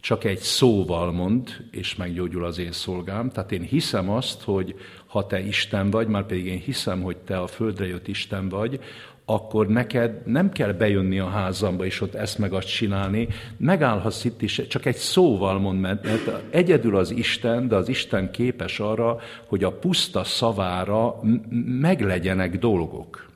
csak 0.00 0.24
egy 0.24 0.38
szóval 0.38 1.12
mond, 1.12 1.50
és 1.70 1.96
meggyógyul 1.96 2.44
az 2.44 2.58
én 2.58 2.72
szolgám. 2.72 3.30
Tehát 3.30 3.52
én 3.52 3.62
hiszem 3.62 4.10
azt, 4.10 4.42
hogy 4.42 4.74
ha 5.06 5.26
te 5.26 5.40
Isten 5.40 5.90
vagy, 5.90 6.08
már 6.08 6.26
pedig 6.26 6.46
én 6.46 6.58
hiszem, 6.58 7.02
hogy 7.02 7.16
te 7.16 7.38
a 7.38 7.46
földre 7.46 7.86
jött 7.86 8.08
Isten 8.08 8.48
vagy, 8.48 8.80
akkor 9.28 9.66
neked 9.66 10.26
nem 10.26 10.50
kell 10.52 10.72
bejönni 10.72 11.18
a 11.18 11.28
házamba, 11.28 11.84
és 11.84 12.00
ott 12.00 12.14
ezt 12.14 12.38
meg 12.38 12.52
azt 12.52 12.66
csinálni, 12.66 13.28
megállhatsz 13.56 14.24
itt 14.24 14.42
is, 14.42 14.62
csak 14.68 14.84
egy 14.84 14.96
szóval 14.96 15.58
mond, 15.58 15.80
mert, 15.80 16.06
egyedül 16.50 16.96
az 16.96 17.10
Isten, 17.10 17.68
de 17.68 17.76
az 17.76 17.88
Isten 17.88 18.30
képes 18.30 18.80
arra, 18.80 19.18
hogy 19.46 19.64
a 19.64 19.72
puszta 19.72 20.24
szavára 20.24 21.20
meglegyenek 21.80 22.58
dolgok. 22.58 23.30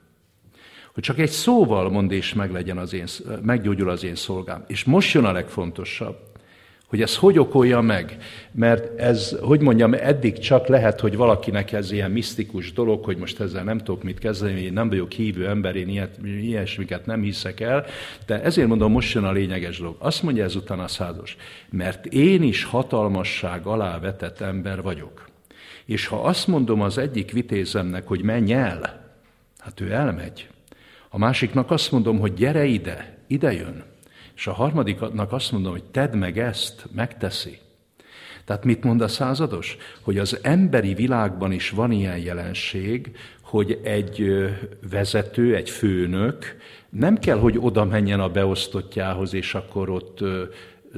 Hogy 0.94 1.02
csak 1.02 1.18
egy 1.18 1.30
szóval 1.30 1.90
mond, 1.90 2.12
és 2.12 2.34
meglegyen 2.34 2.78
az 2.78 2.92
én, 2.92 3.06
meggyógyul 3.42 3.90
az 3.90 4.04
én 4.04 4.14
szolgám. 4.14 4.64
És 4.66 4.84
most 4.84 5.14
jön 5.14 5.24
a 5.24 5.32
legfontosabb 5.32 6.29
hogy 6.90 7.02
ez 7.02 7.16
hogy 7.16 7.38
okolja 7.38 7.80
meg. 7.80 8.16
Mert 8.52 8.98
ez, 8.98 9.36
hogy 9.40 9.60
mondjam, 9.60 9.94
eddig 9.94 10.38
csak 10.38 10.66
lehet, 10.66 11.00
hogy 11.00 11.16
valakinek 11.16 11.72
ez 11.72 11.92
ilyen 11.92 12.10
misztikus 12.10 12.72
dolog, 12.72 13.04
hogy 13.04 13.16
most 13.16 13.40
ezzel 13.40 13.64
nem 13.64 13.78
tudok 13.78 14.02
mit 14.02 14.18
kezdeni, 14.18 14.60
én 14.60 14.72
nem 14.72 14.88
vagyok 14.88 15.12
hívő 15.12 15.48
ember, 15.48 15.76
én 15.76 15.88
ilyet, 15.88 16.18
ilyesmiket 16.24 17.06
nem 17.06 17.22
hiszek 17.22 17.60
el, 17.60 17.84
de 18.26 18.42
ezért 18.42 18.68
mondom, 18.68 18.92
most 18.92 19.14
jön 19.14 19.24
a 19.24 19.32
lényeges 19.32 19.78
dolog. 19.78 19.96
Azt 19.98 20.22
mondja 20.22 20.44
ezután 20.44 20.78
a 20.78 20.88
százos, 20.88 21.36
mert 21.70 22.06
én 22.06 22.42
is 22.42 22.64
hatalmasság 22.64 23.66
alá 23.66 23.98
vetett 23.98 24.40
ember 24.40 24.82
vagyok. 24.82 25.28
És 25.84 26.06
ha 26.06 26.22
azt 26.22 26.46
mondom 26.46 26.80
az 26.80 26.98
egyik 26.98 27.32
vitézemnek, 27.32 28.06
hogy 28.06 28.22
menj 28.22 28.52
el, 28.52 29.10
hát 29.58 29.80
ő 29.80 29.92
elmegy. 29.92 30.48
A 31.08 31.18
másiknak 31.18 31.70
azt 31.70 31.92
mondom, 31.92 32.18
hogy 32.18 32.34
gyere 32.34 32.64
ide, 32.64 33.16
ide 33.26 33.52
jön. 33.52 33.89
És 34.40 34.46
a 34.46 34.52
harmadiknak 34.52 35.32
azt 35.32 35.52
mondom, 35.52 35.72
hogy 35.72 35.84
tedd 35.84 36.16
meg 36.16 36.38
ezt, 36.38 36.86
megteszi. 36.94 37.58
Tehát 38.44 38.64
mit 38.64 38.84
mond 38.84 39.00
a 39.00 39.08
százados? 39.08 39.76
Hogy 40.00 40.18
az 40.18 40.38
emberi 40.42 40.94
világban 40.94 41.52
is 41.52 41.70
van 41.70 41.92
ilyen 41.92 42.18
jelenség, 42.18 43.16
hogy 43.42 43.80
egy 43.82 44.24
vezető, 44.90 45.54
egy 45.54 45.70
főnök 45.70 46.56
nem 46.88 47.18
kell, 47.18 47.38
hogy 47.38 47.56
oda 47.58 47.84
menjen 47.84 48.20
a 48.20 48.28
beosztottjához, 48.28 49.34
és 49.34 49.54
akkor 49.54 49.90
ott 49.90 50.18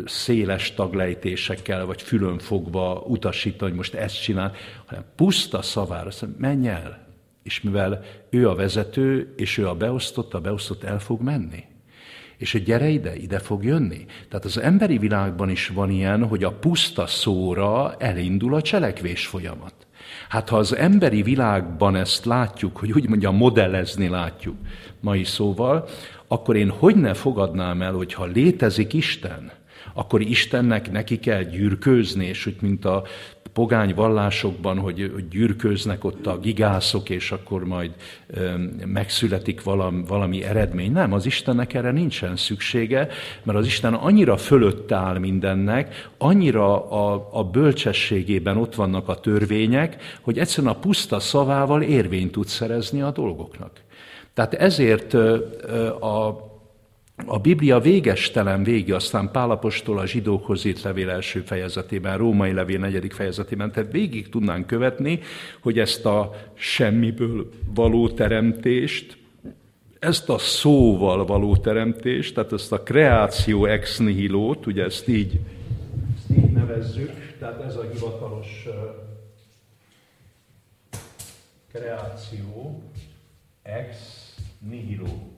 széles 0.05 0.75
taglejtésekkel, 0.75 1.87
vagy 1.87 2.03
fülön 2.03 2.39
fogva 2.39 3.05
utasítani, 3.07 3.71
hogy 3.71 3.79
most 3.79 3.95
ezt 3.95 4.23
csinál, 4.23 4.53
hanem 4.87 5.05
puszta 5.17 5.63
szavára, 5.63 6.07
azt 6.07 6.27
menj 6.39 6.69
el. 6.69 7.07
És 7.43 7.61
mivel 7.61 8.05
ő 8.31 8.49
a 8.49 8.55
vezető, 8.55 9.33
és 9.37 9.59
ő 9.59 9.69
a 9.69 9.75
beosztott, 9.75 10.35
a 10.35 10.41
beosztott 10.41 10.83
el 10.83 10.99
fog 10.99 11.21
menni 11.21 11.71
és 12.43 12.53
hogy 12.53 12.63
gyere 12.63 12.89
ide, 12.89 13.17
ide 13.17 13.39
fog 13.39 13.65
jönni. 13.65 14.05
Tehát 14.29 14.45
az 14.45 14.59
emberi 14.59 14.99
világban 14.99 15.51
is 15.51 15.69
van 15.69 15.91
ilyen, 15.91 16.27
hogy 16.27 16.45
a 16.45 16.53
puszta 16.53 17.07
szóra 17.07 17.95
elindul 17.99 18.55
a 18.55 18.63
cselekvés 18.63 19.27
folyamat. 19.27 19.75
Hát 20.29 20.49
ha 20.49 20.57
az 20.57 20.77
emberi 20.77 21.23
világban 21.23 21.97
ezt 21.97 22.25
látjuk, 22.25 22.77
hogy 22.77 22.93
úgy 22.93 23.09
mondja, 23.09 23.31
modellezni 23.31 24.09
látjuk 24.09 24.57
mai 25.01 25.25
szóval, 25.25 25.89
akkor 26.27 26.57
én 26.57 26.71
hogy 26.71 26.97
ne 26.97 27.15
fogadnám 27.15 27.83
el, 27.83 27.93
hogy 27.93 28.13
ha 28.13 28.25
létezik 28.25 28.93
Isten, 28.93 29.53
akkor 29.95 30.21
Istennek 30.21 30.91
neki 30.91 31.19
kell 31.19 31.43
gyűrkőzni, 31.43 32.25
és 32.25 32.47
úgy, 32.47 32.61
mint 32.61 32.85
a 32.85 33.03
pogány 33.53 33.95
vallásokban, 33.95 34.79
hogy, 34.79 35.11
hogy 35.15 35.29
ott 36.05 36.27
a 36.27 36.39
gigászok, 36.39 37.11
és 37.11 37.33
akkor 37.33 37.65
majd 37.65 37.91
megszületik 38.85 39.63
valami, 39.63 40.03
valami 40.07 40.43
eredmény. 40.45 40.93
Nem, 40.93 41.13
az 41.13 41.27
Istennek 41.27 41.75
erre 41.75 41.91
nincsen 41.91 42.37
szüksége, 42.37 43.09
mert 43.43 43.59
az 43.59 43.67
Isten 43.67 43.95
annyira 43.95 44.37
fölött 44.37 44.93
áll 44.93 45.19
mindennek, 45.19 46.11
annyira 46.19 46.91
a, 46.91 47.29
a 47.33 47.45
bölcsességében 47.45 48.57
ott 48.57 48.75
vannak 48.75 49.09
a 49.09 49.21
törvények, 49.21 50.19
hogy 50.21 50.39
egyszerűen 50.39 50.73
a 50.73 50.79
puszta 50.79 51.21
szavával 51.21 51.83
érvényt 51.83 52.33
tud 52.33 52.47
szerezni 52.47 53.01
a 53.01 53.11
dolgoknak. 53.11 53.71
Tehát 54.35 54.55
ezért 54.55 55.15
a 56.01 56.52
a 57.27 57.39
Biblia 57.39 57.81
végestelen 57.81 58.63
vége, 58.63 58.95
aztán 58.95 59.31
Pálapostól 59.31 59.99
a 59.99 60.07
zsidókhoz 60.07 60.65
írt 60.65 60.83
levél 60.83 61.11
első 61.11 61.41
fejezetében, 61.41 62.19
római 62.19 62.53
levél 62.53 62.79
negyedik 62.79 63.13
fejezetében, 63.13 63.73
tehát 63.73 63.93
végig 63.93 64.29
tudnánk 64.29 64.67
követni, 64.67 65.21
hogy 65.61 65.79
ezt 65.79 66.07
a 66.07 66.35
semmiből 66.55 67.51
való 67.75 68.09
teremtést, 68.09 69.17
ezt 69.99 70.29
a 70.29 70.39
szóval 70.39 71.27
való 71.27 71.57
teremtést, 71.57 72.35
tehát 72.35 72.53
ezt 72.53 72.73
a 72.73 72.83
kreáció 72.83 73.65
ex 73.65 73.99
nihilót, 73.99 74.67
ugye 74.67 74.85
ezt 74.85 75.09
így, 75.09 75.41
ezt 76.17 76.39
így 76.39 76.51
nevezzük, 76.51 77.37
tehát 77.39 77.63
ez 77.63 77.77
a 77.77 77.89
hivatalos 77.93 78.69
kreáció 81.73 82.83
ex 83.63 83.97
nihiló 84.69 85.32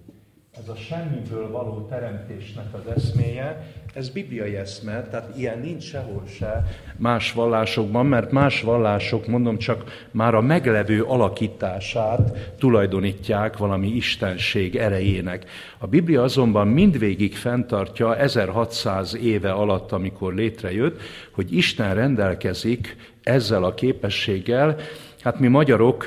ez 0.63 0.69
a 0.69 0.77
semmiből 0.77 1.51
való 1.51 1.87
teremtésnek 1.91 2.65
az 2.73 2.93
eszméje, 2.97 3.67
ez 3.95 4.09
bibliai 4.09 4.57
eszme, 4.57 5.03
tehát 5.03 5.37
ilyen 5.37 5.59
nincs 5.59 5.83
sehol 5.83 6.23
se 6.27 6.65
más 6.97 7.33
vallásokban, 7.33 8.07
mert 8.07 8.31
más 8.31 8.63
vallások, 8.63 9.27
mondom 9.27 9.59
csak, 9.59 10.07
már 10.11 10.35
a 10.35 10.41
meglevő 10.41 11.03
alakítását 11.03 12.55
tulajdonítják 12.59 13.57
valami 13.57 13.89
istenség 13.89 14.77
erejének. 14.77 15.51
A 15.79 15.87
Biblia 15.87 16.23
azonban 16.23 16.69
mindvégig 16.69 17.35
fenntartja 17.37 18.17
1600 18.17 19.17
éve 19.17 19.53
alatt, 19.53 19.93
amikor 19.93 20.35
létrejött, 20.35 21.01
hogy 21.31 21.57
Isten 21.57 21.95
rendelkezik 21.95 22.97
ezzel 23.23 23.65
a 23.65 23.75
képességgel, 23.75 24.77
Hát 25.25 25.39
mi 25.39 25.49
magyarok, 25.49 26.05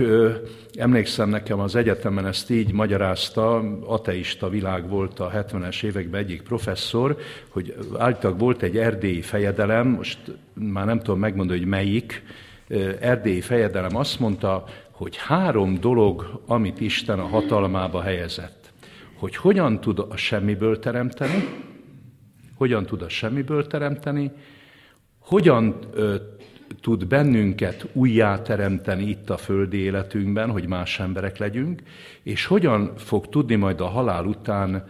emlékszem 0.73 1.30
nekem 1.30 1.60
az 1.60 1.75
egyetemen 1.75 2.25
ezt 2.25 2.49
így 2.49 2.71
magyarázta, 2.71 3.58
ateista 3.86 4.49
világ 4.49 4.89
volt 4.89 5.19
a 5.19 5.32
70-es 5.32 5.84
években 5.84 6.21
egyik 6.21 6.41
professzor, 6.41 7.17
hogy 7.49 7.75
állítólag 7.97 8.39
volt 8.39 8.62
egy 8.62 8.77
erdélyi 8.77 9.21
fejedelem, 9.21 9.88
most 9.88 10.19
már 10.53 10.86
nem 10.86 10.99
tudom 10.99 11.19
megmondani, 11.19 11.60
hogy 11.60 11.67
melyik, 11.67 12.23
erdélyi 12.99 13.41
fejedelem 13.41 13.95
azt 13.95 14.19
mondta, 14.19 14.63
hogy 14.91 15.15
három 15.15 15.80
dolog, 15.80 16.41
amit 16.47 16.80
Isten 16.80 17.19
a 17.19 17.27
hatalmába 17.27 18.01
helyezett. 18.01 18.71
Hogy 19.13 19.36
hogyan 19.36 19.80
tud 19.80 19.99
a 19.99 20.17
semmiből 20.17 20.80
teremteni, 20.80 21.49
hogyan 22.56 22.86
tud 22.86 23.01
a 23.01 23.10
semmiből 23.10 23.67
teremteni, 23.67 24.32
hogyan 25.19 25.75
tud 26.82 27.08
bennünket 27.08 27.88
újjáteremteni 27.93 29.03
itt 29.03 29.30
a 29.30 29.38
földi 29.38 29.77
életünkben, 29.77 30.49
hogy 30.49 30.67
más 30.67 30.99
emberek 30.99 31.38
legyünk, 31.38 31.82
és 32.23 32.45
hogyan 32.45 32.93
fog 32.95 33.30
tudni 33.30 33.56
majd 33.56 33.82
a 33.82 33.88
halál 33.88 34.25
után 34.25 34.84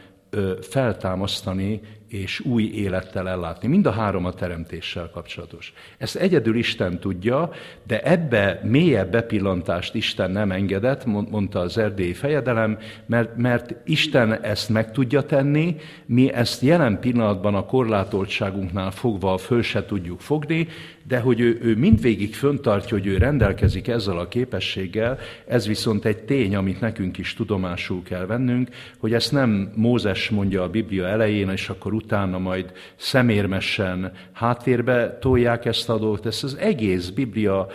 feltámasztani 0.61 1.81
és 2.07 2.39
új 2.39 2.63
élettel 2.63 3.29
ellátni. 3.29 3.67
Mind 3.67 3.85
a 3.85 3.91
három 3.91 4.25
a 4.25 4.33
teremtéssel 4.33 5.09
kapcsolatos. 5.13 5.73
Ezt 5.97 6.15
egyedül 6.15 6.57
Isten 6.57 6.99
tudja, 6.99 7.51
de 7.83 8.01
ebbe 8.01 8.61
mélyebb 8.63 9.11
bepillantást 9.11 9.95
Isten 9.95 10.31
nem 10.31 10.51
engedett, 10.51 11.05
mondta 11.05 11.59
az 11.59 11.77
erdélyi 11.77 12.13
fejedelem, 12.13 12.77
mert, 13.05 13.37
mert 13.37 13.75
Isten 13.85 14.43
ezt 14.43 14.69
meg 14.69 14.91
tudja 14.91 15.21
tenni, 15.21 15.75
mi 16.05 16.33
ezt 16.33 16.61
jelen 16.61 16.99
pillanatban 16.99 17.55
a 17.55 17.65
korlátoltságunknál 17.65 18.91
fogva 18.91 19.37
föl 19.37 19.61
se 19.61 19.85
tudjuk 19.85 20.19
fogni, 20.19 20.67
de 21.07 21.19
hogy 21.19 21.39
ő, 21.39 21.59
ő 21.61 21.75
mindvégig 21.75 22.35
föntartja, 22.35 22.97
hogy 22.97 23.07
ő 23.07 23.17
rendelkezik 23.17 23.87
ezzel 23.87 24.17
a 24.17 24.27
képességgel, 24.27 25.19
ez 25.47 25.67
viszont 25.67 26.05
egy 26.05 26.17
tény, 26.17 26.55
amit 26.55 26.79
nekünk 26.79 27.17
is 27.17 27.33
tudomásul 27.33 28.03
kell 28.03 28.25
vennünk, 28.25 28.69
hogy 28.97 29.13
ezt 29.13 29.31
nem 29.31 29.71
Mózes 29.75 30.29
mondja 30.29 30.63
a 30.63 30.69
Biblia 30.69 31.07
elején, 31.07 31.49
és 31.49 31.69
akkor 31.69 31.93
utána 31.93 32.37
majd 32.37 32.71
szemérmesen 32.95 34.11
háttérbe 34.31 35.17
tolják 35.17 35.65
ezt 35.65 35.89
a 35.89 35.97
dolgot. 35.97 36.25
Ezt 36.25 36.43
az 36.43 36.55
egész 36.55 37.09
Biblia 37.09 37.67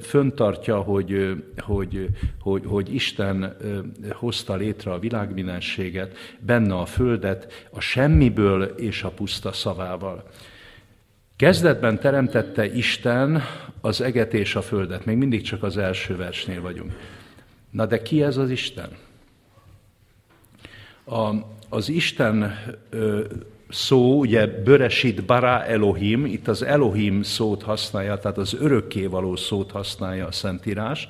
föntartja, 0.00 0.76
hogy, 0.76 1.34
hogy, 1.58 2.08
hogy, 2.40 2.62
hogy 2.66 2.94
Isten 2.94 3.56
hozta 4.12 4.54
létre 4.54 4.92
a 4.92 4.98
világminenséget, 4.98 6.16
benne 6.38 6.74
a 6.74 6.84
földet, 6.84 7.66
a 7.70 7.80
semmiből 7.80 8.62
és 8.62 9.02
a 9.02 9.08
puszta 9.10 9.52
szavával. 9.52 10.24
Kezdetben 11.36 11.98
teremtette 11.98 12.74
Isten 12.74 13.42
az 13.80 14.00
eget 14.00 14.34
és 14.34 14.54
a 14.54 14.62
földet. 14.62 15.04
Még 15.04 15.16
mindig 15.16 15.42
csak 15.42 15.62
az 15.62 15.76
első 15.76 16.16
versnél 16.16 16.60
vagyunk. 16.60 16.92
Na 17.70 17.86
de 17.86 18.02
ki 18.02 18.22
ez 18.22 18.36
az 18.36 18.50
Isten? 18.50 18.88
A, 21.04 21.30
az 21.68 21.88
Isten 21.88 22.58
ö, 22.90 23.24
szó, 23.68 24.18
ugye 24.18 24.46
Böresit 24.46 25.24
bara 25.24 25.64
Elohim, 25.64 26.26
itt 26.26 26.48
az 26.48 26.62
Elohim 26.62 27.22
szót 27.22 27.62
használja, 27.62 28.18
tehát 28.18 28.38
az 28.38 28.54
örökkévaló 28.60 29.36
szót 29.36 29.70
használja 29.70 30.26
a 30.26 30.32
Szentírás. 30.32 31.08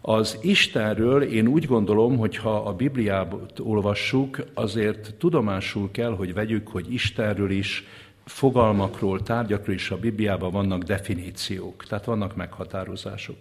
Az 0.00 0.38
Istenről 0.42 1.22
én 1.22 1.46
úgy 1.46 1.66
gondolom, 1.66 2.16
hogy 2.16 2.36
ha 2.36 2.56
a 2.56 2.72
Bibliát 2.72 3.34
olvassuk, 3.58 4.44
azért 4.54 5.14
tudomásul 5.14 5.90
kell, 5.90 6.14
hogy 6.14 6.34
vegyük, 6.34 6.68
hogy 6.68 6.92
Istenről 6.92 7.50
is 7.50 7.84
fogalmakról, 8.26 9.22
tárgyakról 9.22 9.74
is 9.74 9.90
a 9.90 9.98
Bibliában 9.98 10.50
vannak 10.50 10.82
definíciók, 10.82 11.84
tehát 11.84 12.04
vannak 12.04 12.36
meghatározások. 12.36 13.36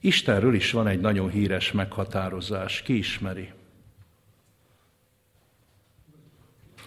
Istenről 0.00 0.54
is 0.54 0.70
van 0.70 0.86
egy 0.86 1.00
nagyon 1.00 1.30
híres 1.30 1.72
meghatározás, 1.72 2.82
ki 2.82 2.96
ismeri? 2.96 3.52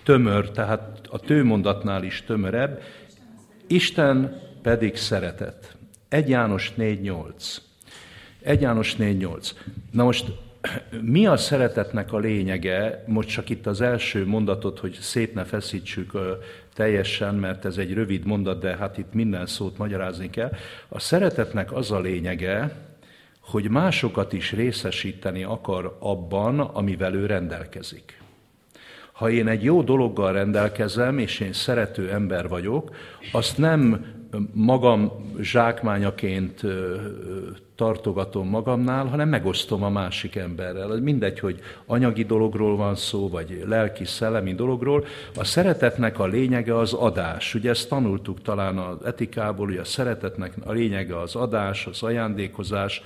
Tömör, 0.04 0.52
tehát 0.52 1.08
a 1.10 1.20
tőmondatnál 1.20 2.04
is 2.04 2.24
tömörebb, 2.26 2.82
Isten 3.68 4.42
pedig 4.62 4.96
szeretet. 4.96 5.76
1 6.08 6.30
János 6.30 6.74
4.8. 6.78 7.58
1 8.42 8.62
János 8.62 8.96
4.8. 8.96 9.52
Na 9.92 10.04
most 10.04 10.26
mi 11.02 11.26
a 11.26 11.38
szeretetnek 11.38 12.14
a 12.14 12.18
lényege? 12.18 13.04
Most 13.08 13.30
csak 13.30 13.50
itt 13.50 13.66
az 13.66 13.82
első 13.82 14.26
mondatot, 14.26 14.80
hogy 14.80 14.98
szét 15.02 15.34
ne 15.34 15.44
feszítsük 15.44 16.14
teljesen, 16.80 17.36
mert 17.36 17.66
ez 17.66 17.78
egy 17.78 17.94
rövid 17.94 18.26
mondat, 18.26 18.60
de 18.60 18.76
hát 18.76 18.98
itt 18.98 19.14
minden 19.14 19.46
szót 19.46 19.78
magyarázni 19.78 20.30
kell. 20.30 20.52
A 20.88 21.00
szeretetnek 21.00 21.74
az 21.74 21.92
a 21.92 22.00
lényege, 22.00 22.72
hogy 23.40 23.70
másokat 23.70 24.34
is 24.34 24.52
részesíteni 24.52 25.44
akar 25.44 25.98
abban, 26.00 26.60
amivel 26.60 27.14
ő 27.14 27.26
rendelkezik. 27.26 28.22
Ha 29.12 29.30
én 29.30 29.48
egy 29.48 29.64
jó 29.64 29.82
dologgal 29.82 30.34
rendelkezem, 30.34 31.18
és 31.18 31.40
én 31.40 31.54
szerető 31.54 32.12
ember 32.12 32.48
vagyok, 32.48 32.96
azt 33.32 33.58
nem 33.58 34.06
magam 34.54 35.12
zsákmányaként 35.42 36.62
tartogatom 37.80 38.48
magamnál, 38.48 39.06
hanem 39.06 39.30
megosztom 39.30 39.84
a 39.84 39.90
másik 39.90 40.36
emberrel. 40.36 41.00
Mindegy, 41.02 41.40
hogy 41.40 41.60
anyagi 41.86 42.24
dologról 42.24 42.76
van 42.76 42.96
szó, 42.96 43.30
vagy 43.30 43.64
lelki, 43.68 44.06
szellemi 44.06 44.54
dologról. 44.54 45.06
A 45.36 45.44
szeretetnek 45.44 46.20
a 46.20 46.26
lényege 46.26 46.78
az 46.78 46.94
adás. 46.94 47.56
Ugye 47.56 47.70
ezt 47.70 47.90
tanultuk 47.90 48.42
talán 48.42 48.78
az 48.78 49.06
etikából, 49.06 49.66
hogy 49.66 49.78
a 49.78 49.84
szeretetnek 49.84 50.54
a 50.66 50.72
lényege 50.72 51.20
az 51.20 51.36
adás, 51.36 51.86
az 51.86 52.04
ajándékozás, 52.04 53.02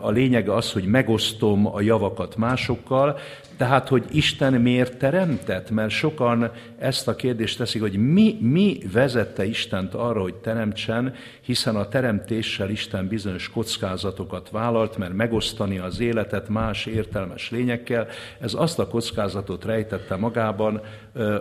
a 0.00 0.10
lényege 0.10 0.54
az, 0.54 0.72
hogy 0.72 0.84
megosztom 0.84 1.66
a 1.66 1.80
javakat 1.80 2.36
másokkal, 2.36 3.18
tehát, 3.56 3.88
hogy 3.88 4.04
Isten 4.10 4.52
miért 4.52 4.96
teremtett? 4.96 5.70
Mert 5.70 5.90
sokan 5.90 6.50
ezt 6.78 7.08
a 7.08 7.14
kérdést 7.14 7.58
teszik, 7.58 7.80
hogy 7.80 7.96
mi, 7.96 8.36
mi 8.40 8.78
vezette 8.92 9.44
Istent 9.44 9.94
arra, 9.94 10.20
hogy 10.20 10.34
teremtsen, 10.34 11.14
hiszen 11.40 11.76
a 11.76 11.88
teremtéssel 11.88 12.70
Isten 12.70 13.08
bizonyos 13.08 13.50
kockázatokat 13.50 14.50
vállalt, 14.50 14.96
mert 14.96 15.12
megosztani 15.12 15.78
az 15.78 16.00
életet 16.00 16.48
más 16.48 16.86
értelmes 16.86 17.50
lényekkel, 17.50 18.06
ez 18.40 18.54
azt 18.54 18.78
a 18.78 18.88
kockázatot 18.88 19.64
rejtette 19.64 20.16
magában, 20.16 20.80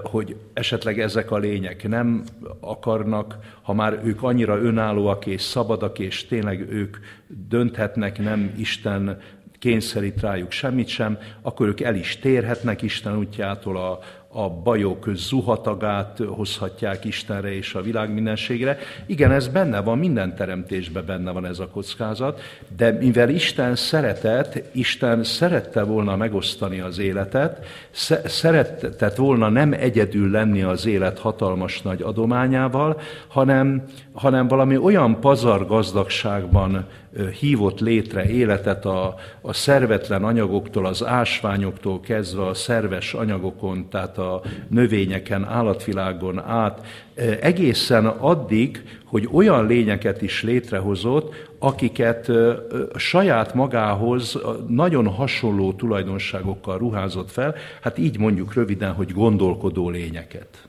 hogy 0.04 0.36
esetleg 0.54 1.00
ezek 1.00 1.32
a 1.32 1.38
lények 1.38 1.88
nem 1.88 2.24
akarnak, 2.60 3.38
ha 3.62 3.74
már 3.74 4.00
ők 4.04 4.24
annyira 4.24 4.58
önállóak 4.58 5.26
és 5.26 5.42
szabadak, 5.42 6.00
és 6.00 6.26
tényleg 6.26 6.72
ők 6.72 6.98
dönthetnek, 7.28 8.20
nem 8.20 8.54
Isten 8.58 9.20
kényszerít 9.64 10.22
rájuk 10.22 10.52
semmit 10.52 10.88
sem, 10.88 11.18
akkor 11.42 11.68
ők 11.68 11.82
el 11.82 11.96
is 11.96 12.20
térhetnek 12.20 12.82
Isten 12.82 13.18
útjától, 13.18 13.78
a, 13.78 14.00
a 14.28 14.50
bajok 14.50 15.10
zuhatagát 15.14 16.20
hozhatják 16.28 17.06
Istenre 17.06 17.56
és 17.56 17.74
a 17.74 17.82
világ 17.82 18.14
mindenségre. 18.14 18.78
Igen, 19.06 19.32
ez 19.32 19.48
benne 19.48 19.82
van, 19.82 19.98
minden 19.98 20.36
teremtésben 20.36 21.06
benne 21.06 21.32
van 21.32 21.46
ez 21.46 21.60
a 21.60 21.68
kockázat, 21.68 22.42
de 22.76 22.92
mivel 22.92 23.30
Isten 23.30 23.76
szeretett, 23.76 24.64
Isten 24.72 25.24
szerette 25.24 25.84
volna 25.84 26.16
megosztani 26.16 26.80
az 26.80 27.00
életet, 27.00 27.66
szeretett 28.26 29.16
volna 29.16 29.50
nem 29.50 29.74
egyedül 29.74 30.32
lenni 30.32 30.62
az 30.62 30.86
élet 30.86 31.20
hatalmas 31.20 31.82
nagy 31.82 32.02
adományával, 32.02 33.02
hanem, 33.28 33.84
hanem 34.14 34.48
valami 34.48 34.78
olyan 34.78 35.20
pazar 35.20 35.68
gazdagságban 35.68 36.88
hívott 37.40 37.80
létre 37.80 38.30
életet 38.30 38.86
a, 38.86 39.16
a 39.42 39.54
szervetlen 39.54 40.24
anyagoktól, 40.24 40.86
az 40.86 41.06
ásványoktól 41.06 42.00
kezdve 42.00 42.46
a 42.46 42.54
szerves 42.54 43.14
anyagokon, 43.14 43.90
tehát 43.90 44.18
a 44.18 44.42
növényeken, 44.68 45.46
állatvilágon 45.46 46.40
át, 46.40 46.86
egészen 47.42 48.06
addig, 48.06 48.84
hogy 49.06 49.30
olyan 49.32 49.68
lényeket 49.68 50.22
is 50.22 50.44
létrehozott, 50.44 51.34
akiket 51.60 52.32
saját 52.96 53.54
magához 53.54 54.40
nagyon 54.68 55.08
hasonló 55.08 55.74
tulajdonságokkal 55.74 56.78
ruházott 56.78 57.32
fel, 57.32 57.56
hát 57.82 57.98
így 57.98 58.20
mondjuk 58.20 58.54
röviden, 58.54 58.94
hogy 58.94 59.12
gondolkodó 59.12 59.90
lényeket 59.90 60.68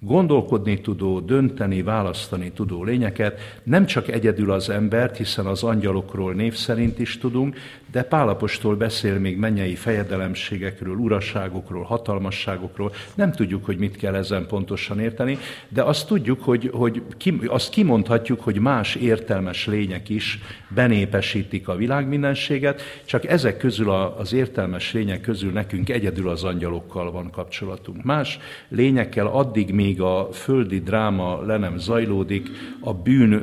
gondolkodni 0.00 0.80
tudó, 0.80 1.20
dönteni, 1.20 1.82
választani 1.82 2.50
tudó 2.50 2.84
lényeket, 2.84 3.60
nem 3.62 3.86
csak 3.86 4.08
egyedül 4.08 4.50
az 4.50 4.68
embert, 4.70 5.16
hiszen 5.16 5.46
az 5.46 5.62
angyalokról 5.62 6.32
név 6.32 6.54
szerint 6.54 6.98
is 6.98 7.18
tudunk, 7.18 7.56
de 7.90 8.02
Pálapostól 8.02 8.76
beszél 8.76 9.18
még 9.18 9.36
mennyei 9.36 9.74
fejedelemségekről, 9.74 10.94
uraságokról, 10.94 11.82
hatalmasságokról. 11.82 12.92
Nem 13.14 13.32
tudjuk, 13.32 13.64
hogy 13.64 13.78
mit 13.78 13.96
kell 13.96 14.14
ezen 14.14 14.46
pontosan 14.46 15.00
érteni, 15.00 15.38
de 15.68 15.82
azt 15.82 16.06
tudjuk, 16.06 16.42
hogy, 16.42 16.70
hogy 16.72 17.02
ki, 17.16 17.40
azt 17.46 17.70
kimondhatjuk, 17.70 18.40
hogy 18.40 18.58
más 18.58 18.94
értelmes 18.94 19.66
lények 19.66 20.08
is 20.08 20.38
benépesítik 20.68 21.68
a 21.68 21.76
világmindenséget, 21.76 22.82
csak 23.04 23.26
ezek 23.26 23.56
közül 23.56 23.90
az 23.90 24.32
értelmes 24.32 24.92
lények 24.92 25.20
közül 25.20 25.52
nekünk 25.52 25.88
egyedül 25.88 26.28
az 26.28 26.44
angyalokkal 26.44 27.10
van 27.10 27.30
kapcsolatunk. 27.30 28.02
Más 28.02 28.38
lényekkel 28.68 29.26
addig 29.26 29.72
még 29.72 29.89
a 29.98 30.28
földi 30.32 30.80
dráma 30.80 31.42
le 31.42 31.56
nem 31.56 31.78
zajlódik, 31.78 32.48
a 32.80 32.94
bűn 32.94 33.42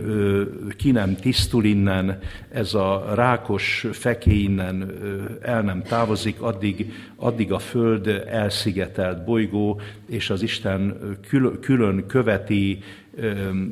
ki 0.78 0.92
nem 0.92 1.16
tisztul 1.16 1.66
innen, 1.66 2.20
ez 2.50 2.74
a 2.74 3.14
rákos 3.16 3.86
feké 3.92 4.34
innen 4.34 4.92
el 5.42 5.62
nem 5.62 5.82
távozik, 5.82 6.42
addig, 6.42 6.94
addig 7.16 7.52
a 7.52 7.60
Föld 7.60 8.08
elszigetelt 8.28 9.24
bolygó, 9.24 9.82
és 10.06 10.30
az 10.30 10.42
Isten 10.42 10.98
külön 11.62 12.06
követi 12.08 12.80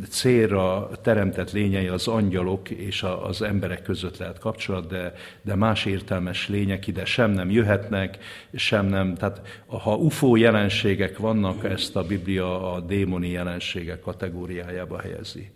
célra 0.09 0.89
teremtett 1.01 1.51
lényei 1.51 1.87
az 1.87 2.07
angyalok 2.07 2.69
és 2.69 3.03
az 3.03 3.41
emberek 3.41 3.81
között 3.81 4.17
lehet 4.17 4.39
kapcsolat, 4.39 4.87
de, 4.87 5.13
de 5.41 5.55
más 5.55 5.85
értelmes 5.85 6.49
lények 6.49 6.87
ide 6.87 7.05
sem 7.05 7.31
nem 7.31 7.49
jöhetnek, 7.49 8.17
sem 8.53 8.85
nem. 8.85 9.15
Tehát 9.15 9.63
ha 9.67 9.95
UFO 9.95 10.35
jelenségek 10.35 11.17
vannak, 11.17 11.63
ezt 11.63 11.95
a 11.95 12.03
Biblia 12.03 12.73
a 12.73 12.79
démoni 12.79 13.29
jelenségek 13.29 13.99
kategóriájába 13.99 14.99
helyezi. 14.99 15.51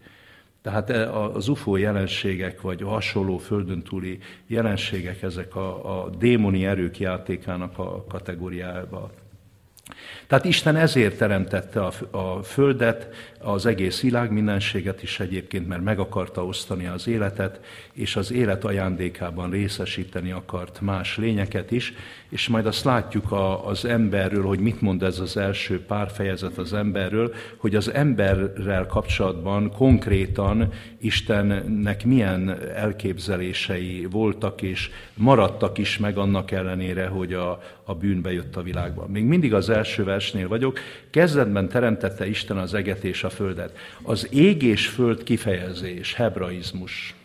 Tehát 0.62 0.89
e, 0.89 1.13
az 1.13 1.47
UFO 1.47 1.75
jelenségek, 1.75 2.62
vagy 2.62 2.82
hasonló 2.82 3.38
földön 3.38 3.82
túli 3.82 4.19
jelenségek, 4.47 5.21
ezek 5.21 5.56
a, 5.56 6.02
a 6.04 6.10
démoni 6.10 6.65
erők 6.65 6.99
játékának 6.99 7.78
a 7.78 8.06
kategóriájába 8.10 9.12
tehát 10.29 10.45
Isten 10.45 10.75
ezért 10.75 11.17
teremtette 11.17 11.85
a, 11.85 12.17
a 12.17 12.43
Földet, 12.43 13.07
az 13.41 13.65
egész 13.65 14.01
világ 14.01 14.31
mindenséget 14.31 15.03
is 15.03 15.19
egyébként, 15.19 15.67
mert 15.67 15.83
meg 15.83 15.99
akarta 15.99 16.45
osztani 16.45 16.87
az 16.87 17.07
életet, 17.07 17.59
és 17.93 18.15
az 18.15 18.31
élet 18.31 18.63
ajándékában 18.63 19.49
részesíteni 19.49 20.31
akart 20.31 20.81
más 20.81 21.17
lényeket 21.17 21.71
is, 21.71 21.93
és 22.29 22.47
majd 22.47 22.65
azt 22.65 22.83
látjuk 22.83 23.31
a, 23.31 23.67
az 23.67 23.85
emberről, 23.85 24.43
hogy 24.43 24.59
mit 24.59 24.81
mond 24.81 25.03
ez 25.03 25.19
az 25.19 25.37
első 25.37 25.85
pár 25.85 26.11
fejezet 26.11 26.57
az 26.57 26.73
emberről, 26.73 27.33
hogy 27.57 27.75
az 27.75 27.93
emberrel 27.93 28.85
kapcsolatban 28.85 29.71
konkrétan 29.71 30.73
Istennek 30.97 32.05
milyen 32.05 32.57
elképzelései 32.75 34.07
voltak, 34.11 34.61
és 34.61 34.89
maradtak 35.13 35.77
is 35.77 35.97
meg 35.97 36.17
annak 36.17 36.51
ellenére, 36.51 37.07
hogy 37.07 37.33
a, 37.33 37.61
a 37.83 37.93
bűnbe 37.95 38.31
jött 38.33 38.55
a 38.55 38.61
világban. 38.61 39.09
Még 39.09 39.23
mindig 39.23 39.53
az 39.53 39.69
első 39.69 40.03
versnél 40.19 40.47
vagyok. 40.47 40.79
Kezdetben 41.10 41.69
teremtette 41.69 42.27
Isten 42.27 42.58
az 42.58 42.73
eget 42.73 43.03
és 43.03 43.23
a 43.23 43.29
földet. 43.29 43.77
Az 44.01 44.27
ég 44.32 44.63
és 44.63 44.88
föld 44.88 45.23
kifejezés, 45.23 46.13
hebraizmus. 46.13 47.15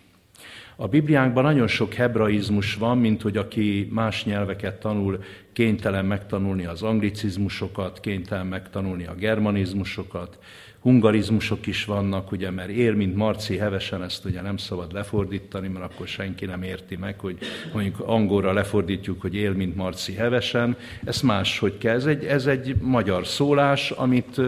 A 0.76 0.88
Bibliánkban 0.88 1.42
nagyon 1.42 1.66
sok 1.66 1.94
hebraizmus 1.94 2.74
van, 2.74 2.98
mint 2.98 3.22
hogy 3.22 3.37
aki 3.37 3.88
más 3.92 4.24
nyelveket 4.24 4.80
tanul, 4.80 5.24
kénytelen 5.52 6.04
megtanulni 6.04 6.66
az 6.66 6.83
anglicizmusokat, 6.83 8.00
kénytelen 8.00 8.46
megtanulni 8.46 9.07
a 9.07 9.14
germanizmusokat, 9.14 10.38
hungarizmusok 10.84 11.66
is 11.66 11.84
vannak, 11.84 12.32
ugye, 12.32 12.50
mert 12.50 12.68
ér, 12.68 12.94
mint 12.94 13.16
Marci 13.16 13.56
hevesen, 13.56 14.02
ezt 14.02 14.24
ugye 14.24 14.40
nem 14.40 14.56
szabad 14.56 14.92
lefordítani, 14.92 15.68
mert 15.68 15.92
akkor 15.92 16.06
senki 16.06 16.44
nem 16.44 16.62
érti 16.62 16.96
meg, 16.96 17.20
hogy 17.20 17.38
mondjuk 17.72 18.00
angolra 18.00 18.52
lefordítjuk, 18.52 19.20
hogy 19.20 19.34
él, 19.34 19.52
mint 19.52 19.76
Marci 19.76 20.14
hevesen. 20.14 20.76
Ez 21.04 21.20
máshogy 21.20 21.78
kell. 21.78 21.94
Ez 21.94 22.06
egy, 22.06 22.24
ez 22.24 22.46
egy 22.46 22.76
magyar 22.80 23.26
szólás, 23.26 23.90
amit 23.90 24.40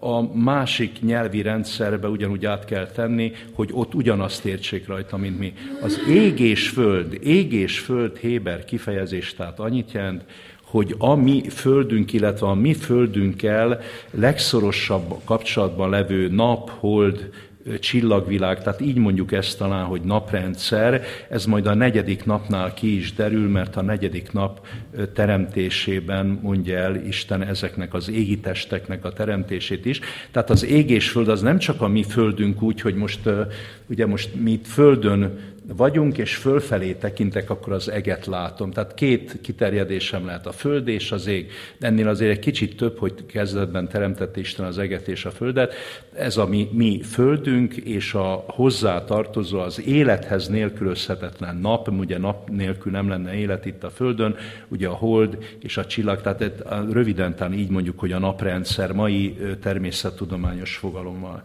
a 0.00 0.36
másik 0.38 1.00
nyelvi 1.00 1.42
rendszerbe 1.42 2.08
ugyanúgy 2.08 2.46
át 2.46 2.64
kell 2.64 2.86
tenni, 2.86 3.32
hogy 3.52 3.68
ott 3.72 3.94
ugyanazt 3.94 4.44
értsék 4.44 4.86
rajta, 4.86 5.16
mint 5.16 5.38
mi. 5.38 5.52
Az 5.82 6.00
ég 6.08 6.40
és 6.40 6.68
föld, 6.68 7.18
ég 7.22 7.52
és 7.52 7.78
föld 7.78 8.16
Héber 8.16 8.64
kifejezés, 8.64 9.34
tehát 9.34 9.58
annyit 9.58 9.92
jelent, 9.92 10.24
hogy 10.70 10.94
a 10.98 11.14
mi 11.14 11.48
földünk, 11.48 12.12
illetve 12.12 12.46
a 12.46 12.54
mi 12.54 12.74
földünkkel 12.74 13.80
legszorosabb 14.10 15.14
kapcsolatban 15.24 15.90
levő 15.90 16.28
nap, 16.28 16.70
hold, 16.70 17.30
csillagvilág, 17.80 18.62
tehát 18.62 18.80
így 18.80 18.96
mondjuk 18.96 19.32
ezt 19.32 19.58
talán, 19.58 19.84
hogy 19.84 20.00
naprendszer, 20.00 21.02
ez 21.30 21.44
majd 21.44 21.66
a 21.66 21.74
negyedik 21.74 22.24
napnál 22.24 22.74
ki 22.74 22.96
is 22.96 23.14
derül, 23.14 23.48
mert 23.48 23.76
a 23.76 23.82
negyedik 23.82 24.32
nap 24.32 24.66
teremtésében 25.14 26.38
mondja 26.42 26.78
el 26.78 26.96
Isten 26.96 27.42
ezeknek 27.42 27.94
az 27.94 28.10
égi 28.10 28.38
testeknek 28.38 29.04
a 29.04 29.12
teremtését 29.12 29.84
is. 29.86 30.00
Tehát 30.30 30.50
az 30.50 30.64
ég 30.64 30.90
és 30.90 31.08
föld 31.08 31.28
az 31.28 31.40
nem 31.40 31.58
csak 31.58 31.80
a 31.80 31.88
mi 31.88 32.02
földünk 32.02 32.62
úgy, 32.62 32.80
hogy 32.80 32.94
most, 32.94 33.20
ugye 33.86 34.06
most 34.06 34.34
mi 34.34 34.50
itt 34.50 34.66
földön 34.66 35.38
vagyunk, 35.76 36.18
és 36.18 36.36
fölfelé 36.36 36.92
tekintek, 36.92 37.50
akkor 37.50 37.72
az 37.72 37.90
eget 37.90 38.26
látom. 38.26 38.70
Tehát 38.70 38.94
két 38.94 39.40
kiterjedésem 39.40 40.26
lehet, 40.26 40.46
a 40.46 40.52
föld 40.52 40.88
és 40.88 41.12
az 41.12 41.26
ég. 41.26 41.50
Ennél 41.80 42.08
azért 42.08 42.30
egy 42.30 42.38
kicsit 42.38 42.76
több, 42.76 42.98
hogy 42.98 43.26
kezdetben 43.26 43.88
teremtett 43.88 44.36
Isten 44.36 44.66
az 44.66 44.78
eget 44.78 45.08
és 45.08 45.24
a 45.24 45.30
földet. 45.30 45.74
Ez 46.14 46.36
a 46.36 46.46
mi, 46.46 46.68
mi 46.72 47.02
földünk, 47.02 47.76
és 47.76 48.14
a 48.14 48.44
hozzá 48.46 49.04
tartozó, 49.04 49.58
az 49.58 49.86
élethez 49.86 50.48
nélkülözhetetlen 50.48 51.56
nap, 51.56 51.88
ugye 51.88 52.18
nap 52.18 52.48
nélkül 52.50 52.92
nem 52.92 53.08
lenne 53.08 53.34
élet 53.34 53.66
itt 53.66 53.84
a 53.84 53.90
földön, 53.90 54.36
ugye 54.68 54.88
a 54.88 54.94
hold 54.94 55.38
és 55.60 55.76
a 55.76 55.86
csillag, 55.86 56.20
tehát 56.20 56.64
röviden 56.90 57.36
talán 57.36 57.52
így 57.52 57.70
mondjuk, 57.70 57.98
hogy 57.98 58.12
a 58.12 58.18
naprendszer 58.18 58.92
mai 58.92 59.36
természettudományos 59.60 60.76
fogalommal. 60.76 61.42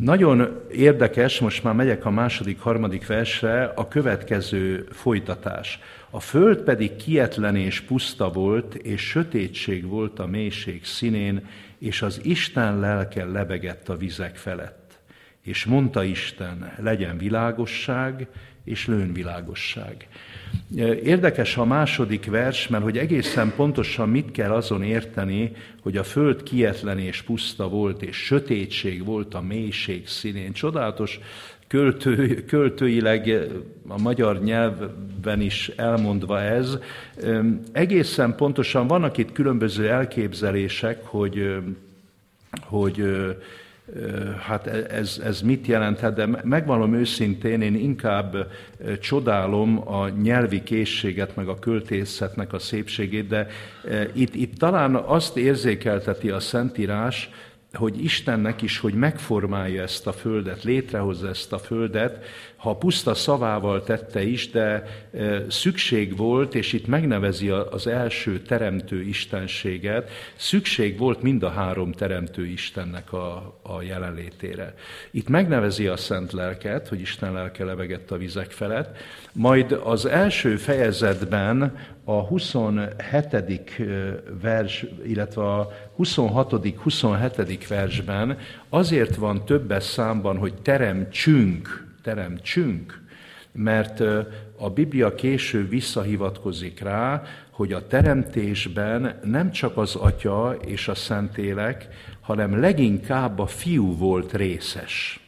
Nagyon 0.00 0.60
érdekes, 0.72 1.40
most 1.40 1.62
már 1.62 1.74
megyek 1.74 2.04
a 2.04 2.10
második, 2.10 2.60
harmadik 2.60 3.06
versre, 3.06 3.64
a 3.64 3.88
következő 3.88 4.88
folytatás. 4.90 5.78
A 6.10 6.20
föld 6.20 6.62
pedig 6.62 6.96
kietlen 6.96 7.56
és 7.56 7.80
puszta 7.80 8.30
volt, 8.30 8.74
és 8.74 9.00
sötétség 9.00 9.86
volt 9.86 10.18
a 10.18 10.26
mélység 10.26 10.84
színén, 10.84 11.46
és 11.78 12.02
az 12.02 12.20
Isten 12.22 12.78
lelke 12.78 13.24
lebegett 13.24 13.88
a 13.88 13.96
vizek 13.96 14.36
felett. 14.36 15.00
És 15.42 15.64
mondta 15.64 16.04
Isten, 16.04 16.72
legyen 16.78 17.18
világosság, 17.18 18.28
és 18.64 18.86
lőn 18.86 19.12
világosság. 19.12 20.08
Érdekes 21.02 21.56
a 21.56 21.64
második 21.64 22.26
vers, 22.26 22.68
mert 22.68 22.82
hogy 22.82 22.98
egészen 22.98 23.52
pontosan 23.56 24.08
mit 24.08 24.30
kell 24.30 24.50
azon 24.50 24.82
érteni, 24.82 25.52
hogy 25.82 25.96
a 25.96 26.04
föld 26.04 26.42
kietlen 26.42 26.98
és 26.98 27.22
puszta 27.22 27.68
volt, 27.68 28.02
és 28.02 28.16
sötétség 28.16 29.04
volt 29.04 29.34
a 29.34 29.40
mélység 29.40 30.08
színén. 30.08 30.52
Csodálatos 30.52 31.20
költő, 31.66 32.44
költőileg 32.44 33.48
a 33.88 34.00
magyar 34.00 34.42
nyelvben 34.42 35.40
is 35.40 35.68
elmondva 35.76 36.40
ez. 36.40 36.78
Egészen 37.72 38.34
pontosan 38.34 38.86
vannak 38.86 39.16
itt 39.16 39.32
különböző 39.32 39.88
elképzelések, 39.88 41.04
hogy, 41.04 41.56
hogy 42.60 43.04
hát 44.38 44.66
e, 44.66 44.86
ez, 44.90 45.20
ez 45.24 45.40
mit 45.40 45.66
jelenthet, 45.66 46.14
de 46.14 46.26
megvalom 46.42 46.94
őszintén, 46.94 47.60
én 47.60 47.74
inkább 47.74 48.50
csodálom 49.00 49.88
a 49.88 50.08
nyelvi 50.08 50.62
készséget, 50.62 51.36
meg 51.36 51.48
a 51.48 51.58
költészetnek 51.58 52.52
a 52.52 52.58
szépségét, 52.58 53.26
de 53.26 53.46
itt, 54.12 54.34
itt 54.34 54.58
talán 54.58 54.94
azt 54.94 55.36
érzékelteti 55.36 56.30
a 56.30 56.40
Szentírás, 56.40 57.30
hogy 57.74 58.04
Istennek 58.04 58.62
is, 58.62 58.78
hogy 58.78 58.94
megformálja 58.94 59.82
ezt 59.82 60.06
a 60.06 60.12
földet, 60.12 60.64
létrehozza 60.64 61.28
ezt 61.28 61.52
a 61.52 61.58
földet, 61.58 62.24
ha 62.56 62.76
puszta 62.76 63.14
szavával 63.14 63.82
tette 63.82 64.22
is, 64.22 64.50
de 64.50 64.86
e, 65.12 65.44
szükség 65.48 66.16
volt, 66.16 66.54
és 66.54 66.72
itt 66.72 66.86
megnevezi 66.86 67.48
az 67.48 67.86
első 67.86 68.40
teremtő 68.40 69.02
istenséget, 69.02 70.10
szükség 70.36 70.98
volt 70.98 71.22
mind 71.22 71.42
a 71.42 71.50
három 71.50 71.92
teremtő 71.92 72.46
Istennek 72.46 73.12
a, 73.12 73.58
a 73.62 73.82
jelenlétére. 73.82 74.74
Itt 75.10 75.28
megnevezi 75.28 75.86
a 75.86 75.96
szent 75.96 76.32
lelket, 76.32 76.88
hogy 76.88 77.00
Isten 77.00 77.32
lelke 77.32 77.64
levegett 77.64 78.10
a 78.10 78.16
vizek 78.16 78.50
felett, 78.50 78.96
majd 79.32 79.80
az 79.84 80.06
első 80.06 80.56
fejezetben 80.56 81.76
a 82.04 82.20
27. 82.20 83.34
E, 83.34 83.42
vers, 84.40 84.86
illetve 85.06 85.42
a 85.42 85.72
26. 85.96 86.54
27. 86.76 87.66
versben 87.68 88.38
azért 88.68 89.16
van 89.16 89.44
többes 89.44 89.84
számban, 89.84 90.36
hogy 90.36 90.54
teremtsünk, 90.54 91.86
teremtsünk, 92.02 93.02
mert 93.52 94.00
a 94.56 94.70
Biblia 94.70 95.14
később 95.14 95.68
visszahivatkozik 95.68 96.80
rá, 96.80 97.22
hogy 97.50 97.72
a 97.72 97.86
teremtésben 97.86 99.20
nem 99.24 99.50
csak 99.50 99.76
az 99.76 99.94
Atya 99.94 100.56
és 100.66 100.88
a 100.88 100.94
Szentélek, 100.94 101.88
hanem 102.20 102.60
leginkább 102.60 103.38
a 103.38 103.46
fiú 103.46 103.96
volt 103.96 104.32
részes. 104.32 105.23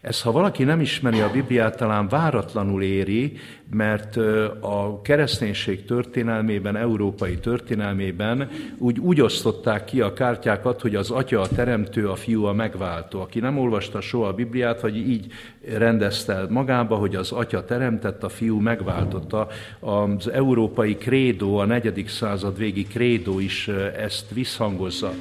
Ez, 0.00 0.22
ha 0.22 0.32
valaki 0.32 0.64
nem 0.64 0.80
ismeri 0.80 1.20
a 1.20 1.30
Bibliát, 1.30 1.76
talán 1.76 2.08
váratlanul 2.08 2.82
éri, 2.82 3.36
mert 3.70 4.16
a 4.60 5.00
kereszténység 5.02 5.84
történelmében, 5.84 6.76
európai 6.76 7.38
történelmében 7.38 8.50
úgy, 8.78 8.98
úgy 8.98 9.20
osztották 9.20 9.84
ki 9.84 10.00
a 10.00 10.12
kártyákat, 10.12 10.80
hogy 10.80 10.94
az 10.94 11.10
atya 11.10 11.40
a 11.40 11.48
teremtő, 11.48 12.08
a 12.08 12.14
fiú 12.14 12.44
a 12.44 12.52
megváltó. 12.52 13.20
Aki 13.20 13.40
nem 13.40 13.58
olvasta 13.58 14.00
soha 14.00 14.28
a 14.28 14.32
Bibliát, 14.32 14.80
vagy 14.80 14.96
így 14.96 15.32
rendezte 15.76 16.46
magába, 16.48 16.96
hogy 16.96 17.16
az 17.16 17.32
atya 17.32 17.64
teremtett, 17.64 18.22
a 18.22 18.28
fiú 18.28 18.58
megváltotta. 18.58 19.48
Az 19.80 20.30
európai 20.30 20.96
krédó, 20.96 21.56
a 21.56 21.64
negyedik 21.64 22.08
század 22.08 22.58
végi 22.58 22.84
krédó 22.84 23.38
is 23.38 23.68
ezt 23.96 24.26
visszhangozza. 24.32 25.12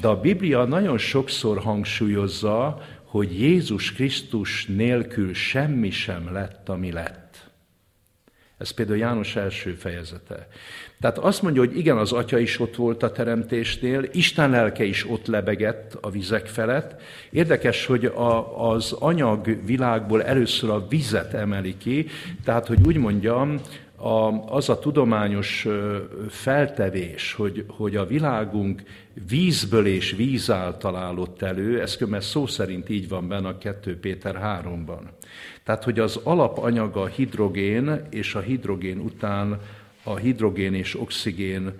De 0.00 0.08
a 0.08 0.20
Biblia 0.20 0.64
nagyon 0.64 0.98
sokszor 0.98 1.58
hangsúlyozza, 1.58 2.82
hogy 3.16 3.40
Jézus 3.40 3.92
Krisztus 3.92 4.66
nélkül 4.66 5.34
semmi 5.34 5.90
sem 5.90 6.32
lett, 6.32 6.68
ami 6.68 6.92
lett. 6.92 7.50
Ez 8.58 8.70
például 8.70 8.98
János 8.98 9.36
első 9.36 9.72
fejezete. 9.72 10.48
Tehát 11.00 11.18
azt 11.18 11.42
mondja, 11.42 11.60
hogy 11.60 11.76
igen, 11.76 11.96
az 11.96 12.12
atya 12.12 12.38
is 12.38 12.60
ott 12.60 12.76
volt 12.76 13.02
a 13.02 13.12
teremtésnél, 13.12 14.08
Isten 14.12 14.50
lelke 14.50 14.84
is 14.84 15.08
ott 15.08 15.26
lebegett 15.26 15.98
a 16.00 16.10
vizek 16.10 16.46
felett. 16.46 17.02
Érdekes, 17.30 17.86
hogy 17.86 18.04
a, 18.04 18.70
az 18.70 18.92
anyag 18.92 19.64
világból 19.64 20.22
először 20.22 20.70
a 20.70 20.86
vizet 20.88 21.34
emeli 21.34 21.76
ki, 21.76 22.06
tehát, 22.44 22.66
hogy 22.66 22.78
úgy 22.86 22.96
mondjam, 22.96 23.60
a, 23.96 24.44
az 24.48 24.68
a 24.68 24.78
tudományos 24.78 25.66
feltevés, 26.28 27.32
hogy, 27.32 27.64
hogy 27.68 27.96
a 27.96 28.06
világunk 28.06 28.82
vízből 29.28 29.86
és 29.86 30.12
víz 30.12 30.50
által 30.50 30.96
állott 30.96 31.42
elő, 31.42 31.80
ez 31.80 31.96
mert 32.06 32.24
szó 32.24 32.46
szerint 32.46 32.88
így 32.88 33.08
van 33.08 33.28
benne 33.28 33.48
a 33.48 33.58
2 33.58 33.98
Péter 33.98 34.62
3-ban. 34.64 35.00
Tehát, 35.64 35.84
hogy 35.84 35.98
az 35.98 36.20
alapanyaga 36.22 37.00
a 37.00 37.06
hidrogén, 37.06 38.06
és 38.10 38.34
a 38.34 38.40
hidrogén 38.40 38.98
után 38.98 39.60
a 40.02 40.16
hidrogén 40.16 40.74
és 40.74 41.00
oxigén 41.00 41.72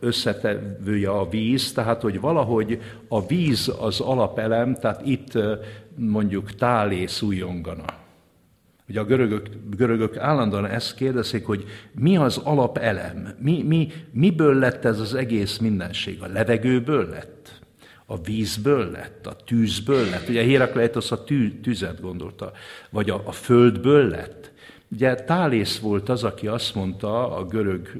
összetevője 0.00 1.10
a 1.10 1.28
víz, 1.28 1.72
tehát 1.72 2.02
hogy 2.02 2.20
valahogy 2.20 2.80
a 3.08 3.26
víz 3.26 3.72
az 3.80 4.00
alapelem, 4.00 4.74
tehát 4.74 5.06
itt 5.06 5.32
mondjuk 5.96 6.54
tálész 6.54 7.22
újongana. 7.22 8.01
Ugye 8.88 9.00
a 9.00 9.04
görögök, 9.04 9.48
görögök 9.76 10.16
állandóan 10.16 10.66
ezt 10.66 10.94
kérdezik, 10.94 11.46
hogy 11.46 11.64
mi 11.92 12.16
az 12.16 12.36
alapelem, 12.36 13.34
mi, 13.38 13.62
mi, 13.62 13.92
miből 14.10 14.54
lett 14.54 14.84
ez 14.84 15.00
az 15.00 15.14
egész 15.14 15.58
mindenség? 15.58 16.22
A 16.22 16.26
levegőből 16.26 17.08
lett? 17.08 17.60
A 18.06 18.20
vízből 18.20 18.90
lett? 18.90 19.26
A 19.26 19.36
tűzből 19.36 20.10
lett? 20.10 20.28
Ugye 20.28 20.42
Hérakleitosz 20.42 21.10
a 21.10 21.24
tű, 21.24 21.60
tüzet 21.60 22.00
gondolta. 22.00 22.52
Vagy 22.90 23.10
a, 23.10 23.22
a 23.24 23.32
földből 23.32 24.08
lett? 24.08 24.52
Ugye 24.92 25.14
Tálész 25.14 25.78
volt 25.78 26.08
az, 26.08 26.24
aki 26.24 26.46
azt 26.46 26.74
mondta 26.74 27.36
a 27.36 27.44
görög 27.44 27.90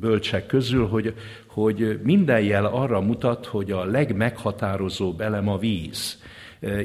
bölcsek 0.00 0.46
közül, 0.46 0.86
hogy, 0.86 1.14
hogy 1.46 2.00
minden 2.02 2.40
jel 2.40 2.64
arra 2.64 3.00
mutat, 3.00 3.46
hogy 3.46 3.70
a 3.70 3.84
legmeghatározóbb 3.84 5.20
elem 5.20 5.48
a 5.48 5.58
víz. 5.58 6.22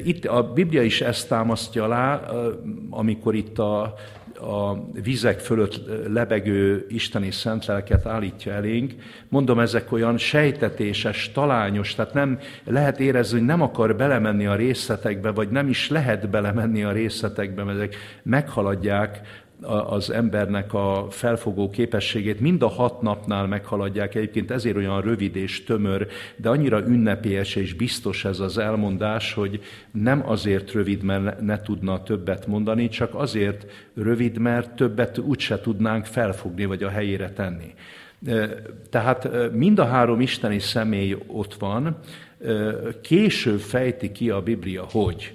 Itt 0.04 0.24
a 0.24 0.52
Biblia 0.52 0.82
is 0.82 1.00
ezt 1.00 1.28
támasztja 1.28 1.84
alá, 1.84 2.22
amikor 2.90 3.34
itt 3.34 3.58
a 3.58 3.94
a 4.40 4.90
vizek 5.02 5.38
fölött 5.38 5.80
lebegő 6.08 6.86
isteni 6.88 7.30
szent 7.30 7.66
lelket 7.66 8.06
állítja 8.06 8.52
elénk. 8.52 8.94
Mondom, 9.28 9.58
ezek 9.58 9.92
olyan 9.92 10.18
sejtetéses, 10.18 11.32
talányos, 11.32 11.94
tehát 11.94 12.14
nem 12.14 12.38
lehet 12.64 13.00
érezni, 13.00 13.38
hogy 13.38 13.46
nem 13.46 13.62
akar 13.62 13.96
belemenni 13.96 14.46
a 14.46 14.54
részletekbe, 14.54 15.30
vagy 15.30 15.48
nem 15.48 15.68
is 15.68 15.90
lehet 15.90 16.30
belemenni 16.30 16.84
a 16.84 16.92
részletekbe, 16.92 17.64
mert 17.64 17.76
ezek 17.76 17.96
meghaladják 18.22 19.20
az 19.62 20.10
embernek 20.10 20.74
a 20.74 21.06
felfogó 21.10 21.70
képességét 21.70 22.40
mind 22.40 22.62
a 22.62 22.68
hat 22.68 23.02
napnál 23.02 23.46
meghaladják. 23.46 24.14
Egyébként 24.14 24.50
ezért 24.50 24.76
olyan 24.76 25.00
rövid 25.00 25.36
és 25.36 25.64
tömör, 25.64 26.06
de 26.36 26.48
annyira 26.48 26.86
ünnepélyes 26.86 27.56
és 27.56 27.74
biztos 27.74 28.24
ez 28.24 28.40
az 28.40 28.58
elmondás, 28.58 29.32
hogy 29.32 29.62
nem 29.92 30.28
azért 30.28 30.72
rövid, 30.72 31.02
mert 31.02 31.40
ne 31.40 31.60
tudna 31.60 32.02
többet 32.02 32.46
mondani, 32.46 32.88
csak 32.88 33.14
azért 33.14 33.70
rövid, 33.94 34.38
mert 34.38 34.76
többet 34.76 35.18
úgyse 35.18 35.60
tudnánk 35.60 36.04
felfogni, 36.04 36.64
vagy 36.64 36.82
a 36.82 36.88
helyére 36.88 37.30
tenni. 37.30 37.74
Tehát 38.90 39.52
mind 39.52 39.78
a 39.78 39.84
három 39.84 40.20
isteni 40.20 40.58
személy 40.58 41.16
ott 41.26 41.54
van, 41.54 41.98
később 43.02 43.60
fejti 43.60 44.12
ki 44.12 44.30
a 44.30 44.42
Biblia, 44.42 44.84
hogy 44.90 45.34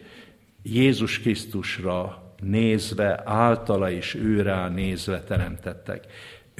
Jézus 0.63 1.19
Krisztusra 1.19 2.28
nézve, 2.41 3.21
általa 3.25 3.91
és 3.91 4.15
őrá 4.15 4.67
nézve 4.69 5.21
teremtettek. 5.21 6.07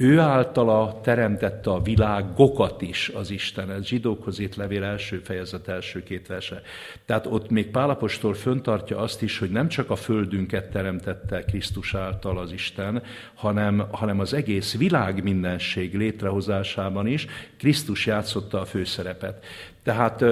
Ő 0.00 0.18
általa 0.18 1.00
teremtette 1.02 1.70
a 1.70 1.82
világokat 1.82 2.82
is 2.82 3.08
az 3.08 3.30
Isten. 3.30 3.70
Ez 3.70 3.84
zsidókhoz 3.84 4.38
itt 4.38 4.54
levél 4.54 4.84
első 4.84 5.18
fejezet, 5.18 5.68
első 5.68 6.02
két 6.02 6.26
verse. 6.26 6.62
Tehát 7.04 7.26
ott 7.26 7.50
még 7.50 7.70
Pálapostól 7.70 8.34
föntartja 8.34 8.98
azt 8.98 9.22
is, 9.22 9.38
hogy 9.38 9.50
nem 9.50 9.68
csak 9.68 9.90
a 9.90 9.96
földünket 9.96 10.70
teremtette 10.70 11.44
Krisztus 11.44 11.94
által 11.94 12.38
az 12.38 12.52
Isten, 12.52 13.02
hanem, 13.34 13.86
hanem 13.90 14.20
az 14.20 14.34
egész 14.34 14.76
világ 14.76 15.22
mindenség 15.22 15.96
létrehozásában 15.96 17.06
is 17.06 17.26
Krisztus 17.58 18.06
játszotta 18.06 18.60
a 18.60 18.64
főszerepet. 18.64 19.44
Tehát 19.82 20.24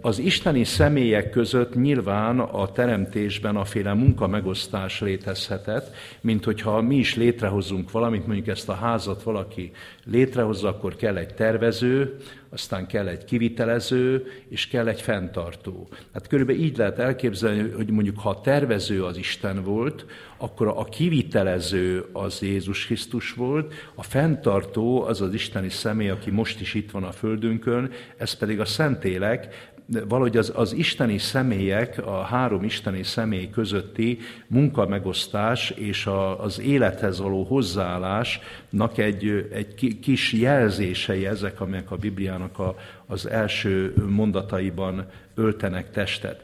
az 0.00 0.18
isteni 0.18 0.64
személyek 0.64 1.30
között 1.30 1.74
nyilván 1.74 2.38
a 2.40 2.72
teremtésben 2.72 3.56
a 3.56 3.64
féle 3.64 3.94
munkamegosztás 3.94 5.00
létezhetett, 5.00 5.94
mint 6.20 6.44
hogyha 6.44 6.80
mi 6.80 6.96
is 6.96 7.16
létrehozunk 7.16 7.90
valamit, 7.90 8.26
mondjuk 8.26 8.48
ezt 8.48 8.68
a 8.68 8.74
házat 8.74 9.22
valaki 9.22 9.72
létrehozza, 10.04 10.68
akkor 10.68 10.96
kell 10.96 11.16
egy 11.16 11.34
tervező, 11.34 12.16
aztán 12.54 12.86
kell 12.86 13.08
egy 13.08 13.24
kivitelező, 13.24 14.26
és 14.48 14.68
kell 14.68 14.88
egy 14.88 15.00
fenntartó. 15.00 15.88
Hát 16.12 16.26
körülbelül 16.26 16.62
így 16.62 16.76
lehet 16.76 16.98
elképzelni, 16.98 17.70
hogy 17.70 17.90
mondjuk 17.90 18.18
ha 18.18 18.28
a 18.28 18.40
tervező 18.40 19.04
az 19.04 19.16
Isten 19.16 19.62
volt, 19.62 20.06
akkor 20.36 20.66
a 20.66 20.84
kivitelező 20.84 22.04
az 22.12 22.42
Jézus 22.42 22.86
Krisztus 22.86 23.32
volt, 23.32 23.74
a 23.94 24.02
fenntartó 24.02 25.02
az 25.02 25.20
az 25.20 25.34
isteni 25.34 25.68
személy, 25.68 26.08
aki 26.08 26.30
most 26.30 26.60
is 26.60 26.74
itt 26.74 26.90
van 26.90 27.04
a 27.04 27.12
földünkön, 27.12 27.90
ez 28.16 28.32
pedig 28.32 28.60
a 28.60 28.64
Szentélek, 28.64 29.72
valahogy 29.86 30.36
az, 30.36 30.52
az 30.54 30.72
isteni 30.72 31.18
személyek, 31.18 32.06
a 32.06 32.22
három 32.22 32.62
isteni 32.62 33.02
személy 33.02 33.50
közötti 33.50 34.18
munkamegosztás 34.46 35.70
és 35.70 36.06
a, 36.06 36.42
az 36.42 36.60
élethez 36.60 37.20
való 37.20 37.42
hozzáállásnak 37.42 38.98
egy, 38.98 39.48
egy 39.52 39.98
kis 40.00 40.32
jelzései 40.32 41.26
ezek, 41.26 41.60
amelyek 41.60 41.90
a 41.90 41.96
Bibliának 41.96 42.58
a, 42.58 42.76
az 43.06 43.26
első 43.26 43.94
mondataiban 44.08 45.06
öltenek 45.34 45.90
testet. 45.90 46.42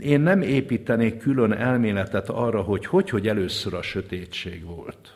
Én 0.00 0.20
nem 0.20 0.42
építenék 0.42 1.18
külön 1.18 1.52
elméletet 1.52 2.28
arra, 2.28 2.60
hogy 2.62 2.86
hogy, 2.86 3.10
hogy 3.10 3.28
először 3.28 3.74
a 3.74 3.82
sötétség 3.82 4.64
volt. 4.64 5.14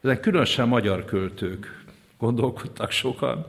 Ezen 0.00 0.20
különösen 0.20 0.68
magyar 0.68 1.04
költők 1.04 1.84
gondolkodtak 2.18 2.90
sokan. 2.90 3.46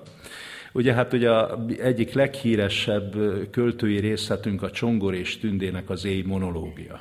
Ugye 0.74 0.94
hát 0.94 1.14
ugye 1.14 1.30
a 1.30 1.66
egyik 1.80 2.14
leghíresebb 2.14 3.16
költői 3.52 4.00
részletünk 4.00 4.62
a 4.62 4.72
Csongor 4.72 5.14
és 5.14 5.38
Tündének 5.38 5.90
az 5.90 6.06
éj 6.06 6.22
monológia. 6.22 7.00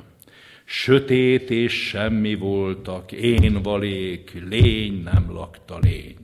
Sötét 0.65 1.49
és 1.49 1.87
semmi 1.87 2.35
voltak, 2.35 3.11
én 3.11 3.61
valék, 3.61 4.43
lény 4.49 5.03
nem 5.03 5.31
lakta 5.31 5.79
lény. 5.81 6.15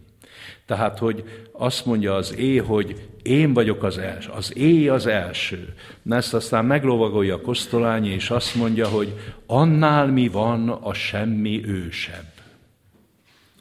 Tehát, 0.65 0.97
hogy 0.99 1.23
azt 1.51 1.85
mondja 1.85 2.15
az 2.15 2.35
é, 2.37 2.57
hogy 2.57 3.09
én 3.21 3.53
vagyok 3.53 3.83
az 3.83 3.97
első, 3.97 4.29
az 4.29 4.57
é 4.57 4.87
az 4.87 5.05
első. 5.05 5.73
Ezt 6.09 6.33
aztán 6.33 6.65
meglovagolja 6.65 7.41
Kosztolányi, 7.41 8.09
és 8.09 8.29
azt 8.29 8.55
mondja, 8.55 8.87
hogy 8.87 9.13
annál 9.45 10.07
mi 10.07 10.27
van 10.27 10.69
a 10.69 10.93
semmi 10.93 11.65
ősebb. 11.65 12.33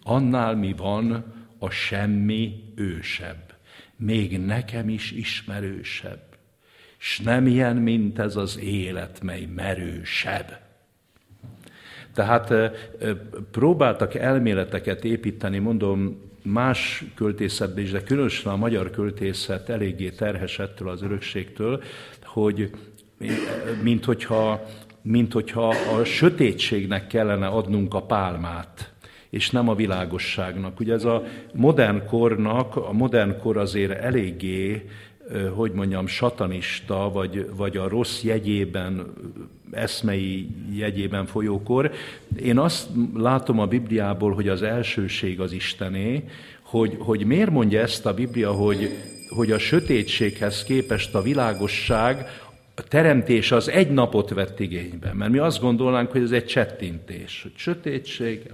Annál 0.03 0.55
mi 0.55 0.75
van 0.77 1.35
a 1.59 1.71
semmi 1.71 2.53
ősebb 2.75 3.48
még 3.99 4.39
nekem 4.39 4.89
is 4.89 5.13
ismerősebb, 5.13 6.23
s 6.97 7.19
nem 7.19 7.47
ilyen, 7.47 7.77
mint 7.77 8.19
ez 8.19 8.37
az 8.37 8.59
élet, 8.59 9.23
mely 9.23 9.45
merősebb. 9.55 10.59
Tehát 12.15 12.55
próbáltak 13.51 14.15
elméleteket 14.15 15.05
építeni, 15.05 15.59
mondom, 15.59 16.27
más 16.43 17.05
költészetben 17.15 17.85
is, 17.85 17.91
de 17.91 18.03
különösen 18.03 18.53
a 18.53 18.57
magyar 18.57 18.91
költészet 18.91 19.69
eléggé 19.69 20.11
terhes 20.11 20.59
ettől 20.59 20.89
az 20.89 21.03
örökségtől, 21.03 21.83
hogy 22.25 22.71
mint 23.83 24.05
hogyha, 24.05 24.67
mint 25.03 25.33
hogyha 25.33 25.69
a 25.69 26.05
sötétségnek 26.05 27.07
kellene 27.07 27.47
adnunk 27.47 27.95
a 27.95 28.03
pálmát 28.03 28.93
és 29.31 29.51
nem 29.51 29.69
a 29.69 29.75
világosságnak. 29.75 30.81
Ugye 30.81 30.93
ez 30.93 31.05
a 31.05 31.25
modern 31.55 32.07
kornak, 32.07 32.77
a 32.77 32.93
modern 32.93 33.39
kor 33.39 33.57
azért 33.57 34.03
eléggé, 34.03 34.89
hogy 35.55 35.73
mondjam, 35.73 36.07
satanista, 36.07 37.11
vagy, 37.13 37.51
vagy 37.57 37.77
a 37.77 37.89
rossz 37.89 38.23
jegyében, 38.23 39.13
eszmei 39.71 40.49
jegyében 40.73 41.27
folyókor. 41.27 41.93
Én 42.43 42.59
azt 42.59 42.89
látom 43.15 43.59
a 43.59 43.67
Bibliából, 43.67 44.35
hogy 44.35 44.49
az 44.49 44.63
elsőség 44.63 45.41
az 45.41 45.53
Istené, 45.53 46.25
hogy, 46.63 46.97
hogy 46.99 47.27
miért 47.27 47.51
mondja 47.51 47.81
ezt 47.81 48.07
a 48.07 48.15
Biblia, 48.15 48.53
hogy, 48.53 48.91
hogy 49.29 49.53
a 49.53 49.59
sötétséghez 49.59 50.65
képest 50.65 51.15
a 51.15 51.23
világosság 51.23 52.27
a 52.75 52.83
teremtés 52.83 53.53
az 53.53 53.69
egy 53.69 53.91
napot 53.91 54.29
vett 54.29 54.61
igénybe. 54.61 55.13
Mert 55.13 55.31
mi 55.31 55.39
azt 55.39 55.61
gondolnánk, 55.61 56.11
hogy 56.11 56.23
ez 56.23 56.31
egy 56.31 56.47
csettintés. 56.47 57.43
Hogy 57.43 57.53
sötétség, 57.57 58.51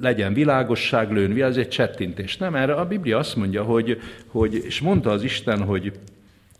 legyen 0.00 0.32
világosság, 0.32 1.12
lőn, 1.12 1.42
ez 1.42 1.56
egy 1.56 1.68
csettintés. 1.68 2.36
Nem, 2.36 2.54
erre 2.54 2.74
a 2.74 2.86
Biblia 2.86 3.18
azt 3.18 3.36
mondja, 3.36 3.62
hogy, 3.62 4.00
hogy 4.26 4.54
és 4.54 4.80
mondta 4.80 5.10
az 5.10 5.22
Isten, 5.22 5.62
hogy 5.62 5.92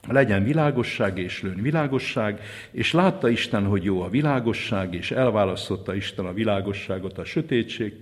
legyen 0.08 0.44
világosság 0.44 1.18
és 1.18 1.42
lőn 1.42 1.62
világosság, 1.62 2.40
és 2.70 2.92
látta 2.92 3.28
Isten, 3.28 3.64
hogy 3.64 3.84
jó 3.84 4.00
a 4.02 4.08
világosság, 4.08 4.94
és 4.94 5.10
elválasztotta 5.10 5.94
Isten 5.94 6.24
a 6.24 6.32
világosságot 6.32 7.18
a 7.18 7.24
sötétség, 7.24 7.94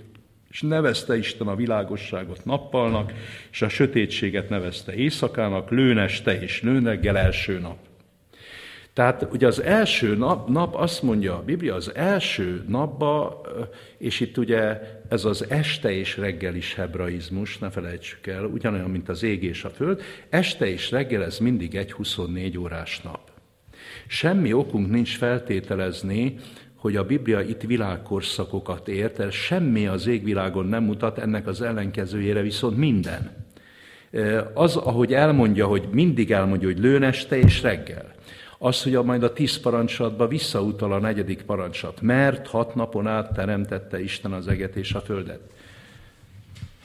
és 0.50 0.62
nevezte 0.62 1.16
Isten 1.16 1.46
a 1.46 1.56
világosságot 1.56 2.44
nappalnak, 2.44 3.12
és 3.50 3.62
a 3.62 3.68
sötétséget 3.68 4.48
nevezte 4.48 4.94
éjszakának, 4.94 5.70
lőneste 5.70 6.40
és 6.40 6.62
lőnreggel 6.62 7.18
első 7.18 7.58
nap. 7.58 7.87
Tehát 8.98 9.28
ugye 9.32 9.46
az 9.46 9.62
első 9.62 10.16
nap, 10.16 10.48
nap 10.48 10.74
azt 10.74 11.02
mondja 11.02 11.34
a 11.34 11.42
Biblia, 11.42 11.74
az 11.74 11.94
első 11.94 12.64
napba, 12.68 13.40
és 13.98 14.20
itt 14.20 14.38
ugye 14.38 14.80
ez 15.08 15.24
az 15.24 15.50
este 15.50 15.90
és 15.90 16.16
reggel 16.16 16.54
is 16.54 16.74
hebraizmus, 16.74 17.58
ne 17.58 17.70
felejtsük 17.70 18.26
el, 18.26 18.44
ugyanolyan, 18.44 18.90
mint 18.90 19.08
az 19.08 19.22
ég 19.22 19.42
és 19.42 19.64
a 19.64 19.70
föld, 19.70 20.02
este 20.28 20.66
és 20.66 20.90
reggel 20.90 21.24
ez 21.24 21.38
mindig 21.38 21.74
egy 21.74 21.92
24 21.92 22.58
órás 22.58 23.00
nap. 23.00 23.20
Semmi 24.06 24.52
okunk 24.52 24.90
nincs 24.90 25.16
feltételezni, 25.16 26.34
hogy 26.76 26.96
a 26.96 27.04
Biblia 27.04 27.40
itt 27.40 27.62
világkorszakokat 27.62 28.88
ért, 28.88 29.18
ez 29.18 29.34
semmi 29.34 29.86
az 29.86 30.06
égvilágon 30.06 30.66
nem 30.66 30.84
mutat, 30.84 31.18
ennek 31.18 31.46
az 31.46 31.62
ellenkezőjére 31.62 32.40
viszont 32.40 32.76
minden. 32.76 33.46
Az, 34.54 34.76
ahogy 34.76 35.12
elmondja, 35.14 35.66
hogy 35.66 35.88
mindig 35.90 36.32
elmondja, 36.32 36.68
hogy 36.68 36.78
lőn 36.78 37.02
este 37.02 37.38
és 37.38 37.62
reggel. 37.62 38.16
Az, 38.58 38.82
hogy 38.82 38.94
a 38.94 39.02
majd 39.02 39.22
a 39.22 39.32
tíz 39.32 39.60
parancsolatba 39.60 40.28
visszautal 40.28 40.92
a 40.92 40.98
negyedik 40.98 41.42
parancsat, 41.42 42.00
mert 42.00 42.46
hat 42.46 42.74
napon 42.74 43.06
át 43.06 43.32
teremtette 43.32 44.00
Isten 44.02 44.32
az 44.32 44.48
eget 44.48 44.76
és 44.76 44.92
a 44.92 45.00
földet. 45.00 45.40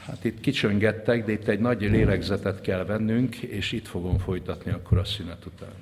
Hát 0.06 0.24
itt 0.24 0.40
kicsöngettek, 0.40 1.26
de 1.26 1.32
itt 1.32 1.48
egy 1.48 1.60
nagy 1.60 1.82
lélegzetet 1.82 2.62
kell 2.62 2.86
vennünk, 2.86 3.36
és 3.36 3.72
itt 3.72 3.88
fogom 3.88 4.18
folytatni 4.18 4.72
akkor 4.72 4.98
a 4.98 5.04
szünet 5.04 5.46
után. 5.46 5.74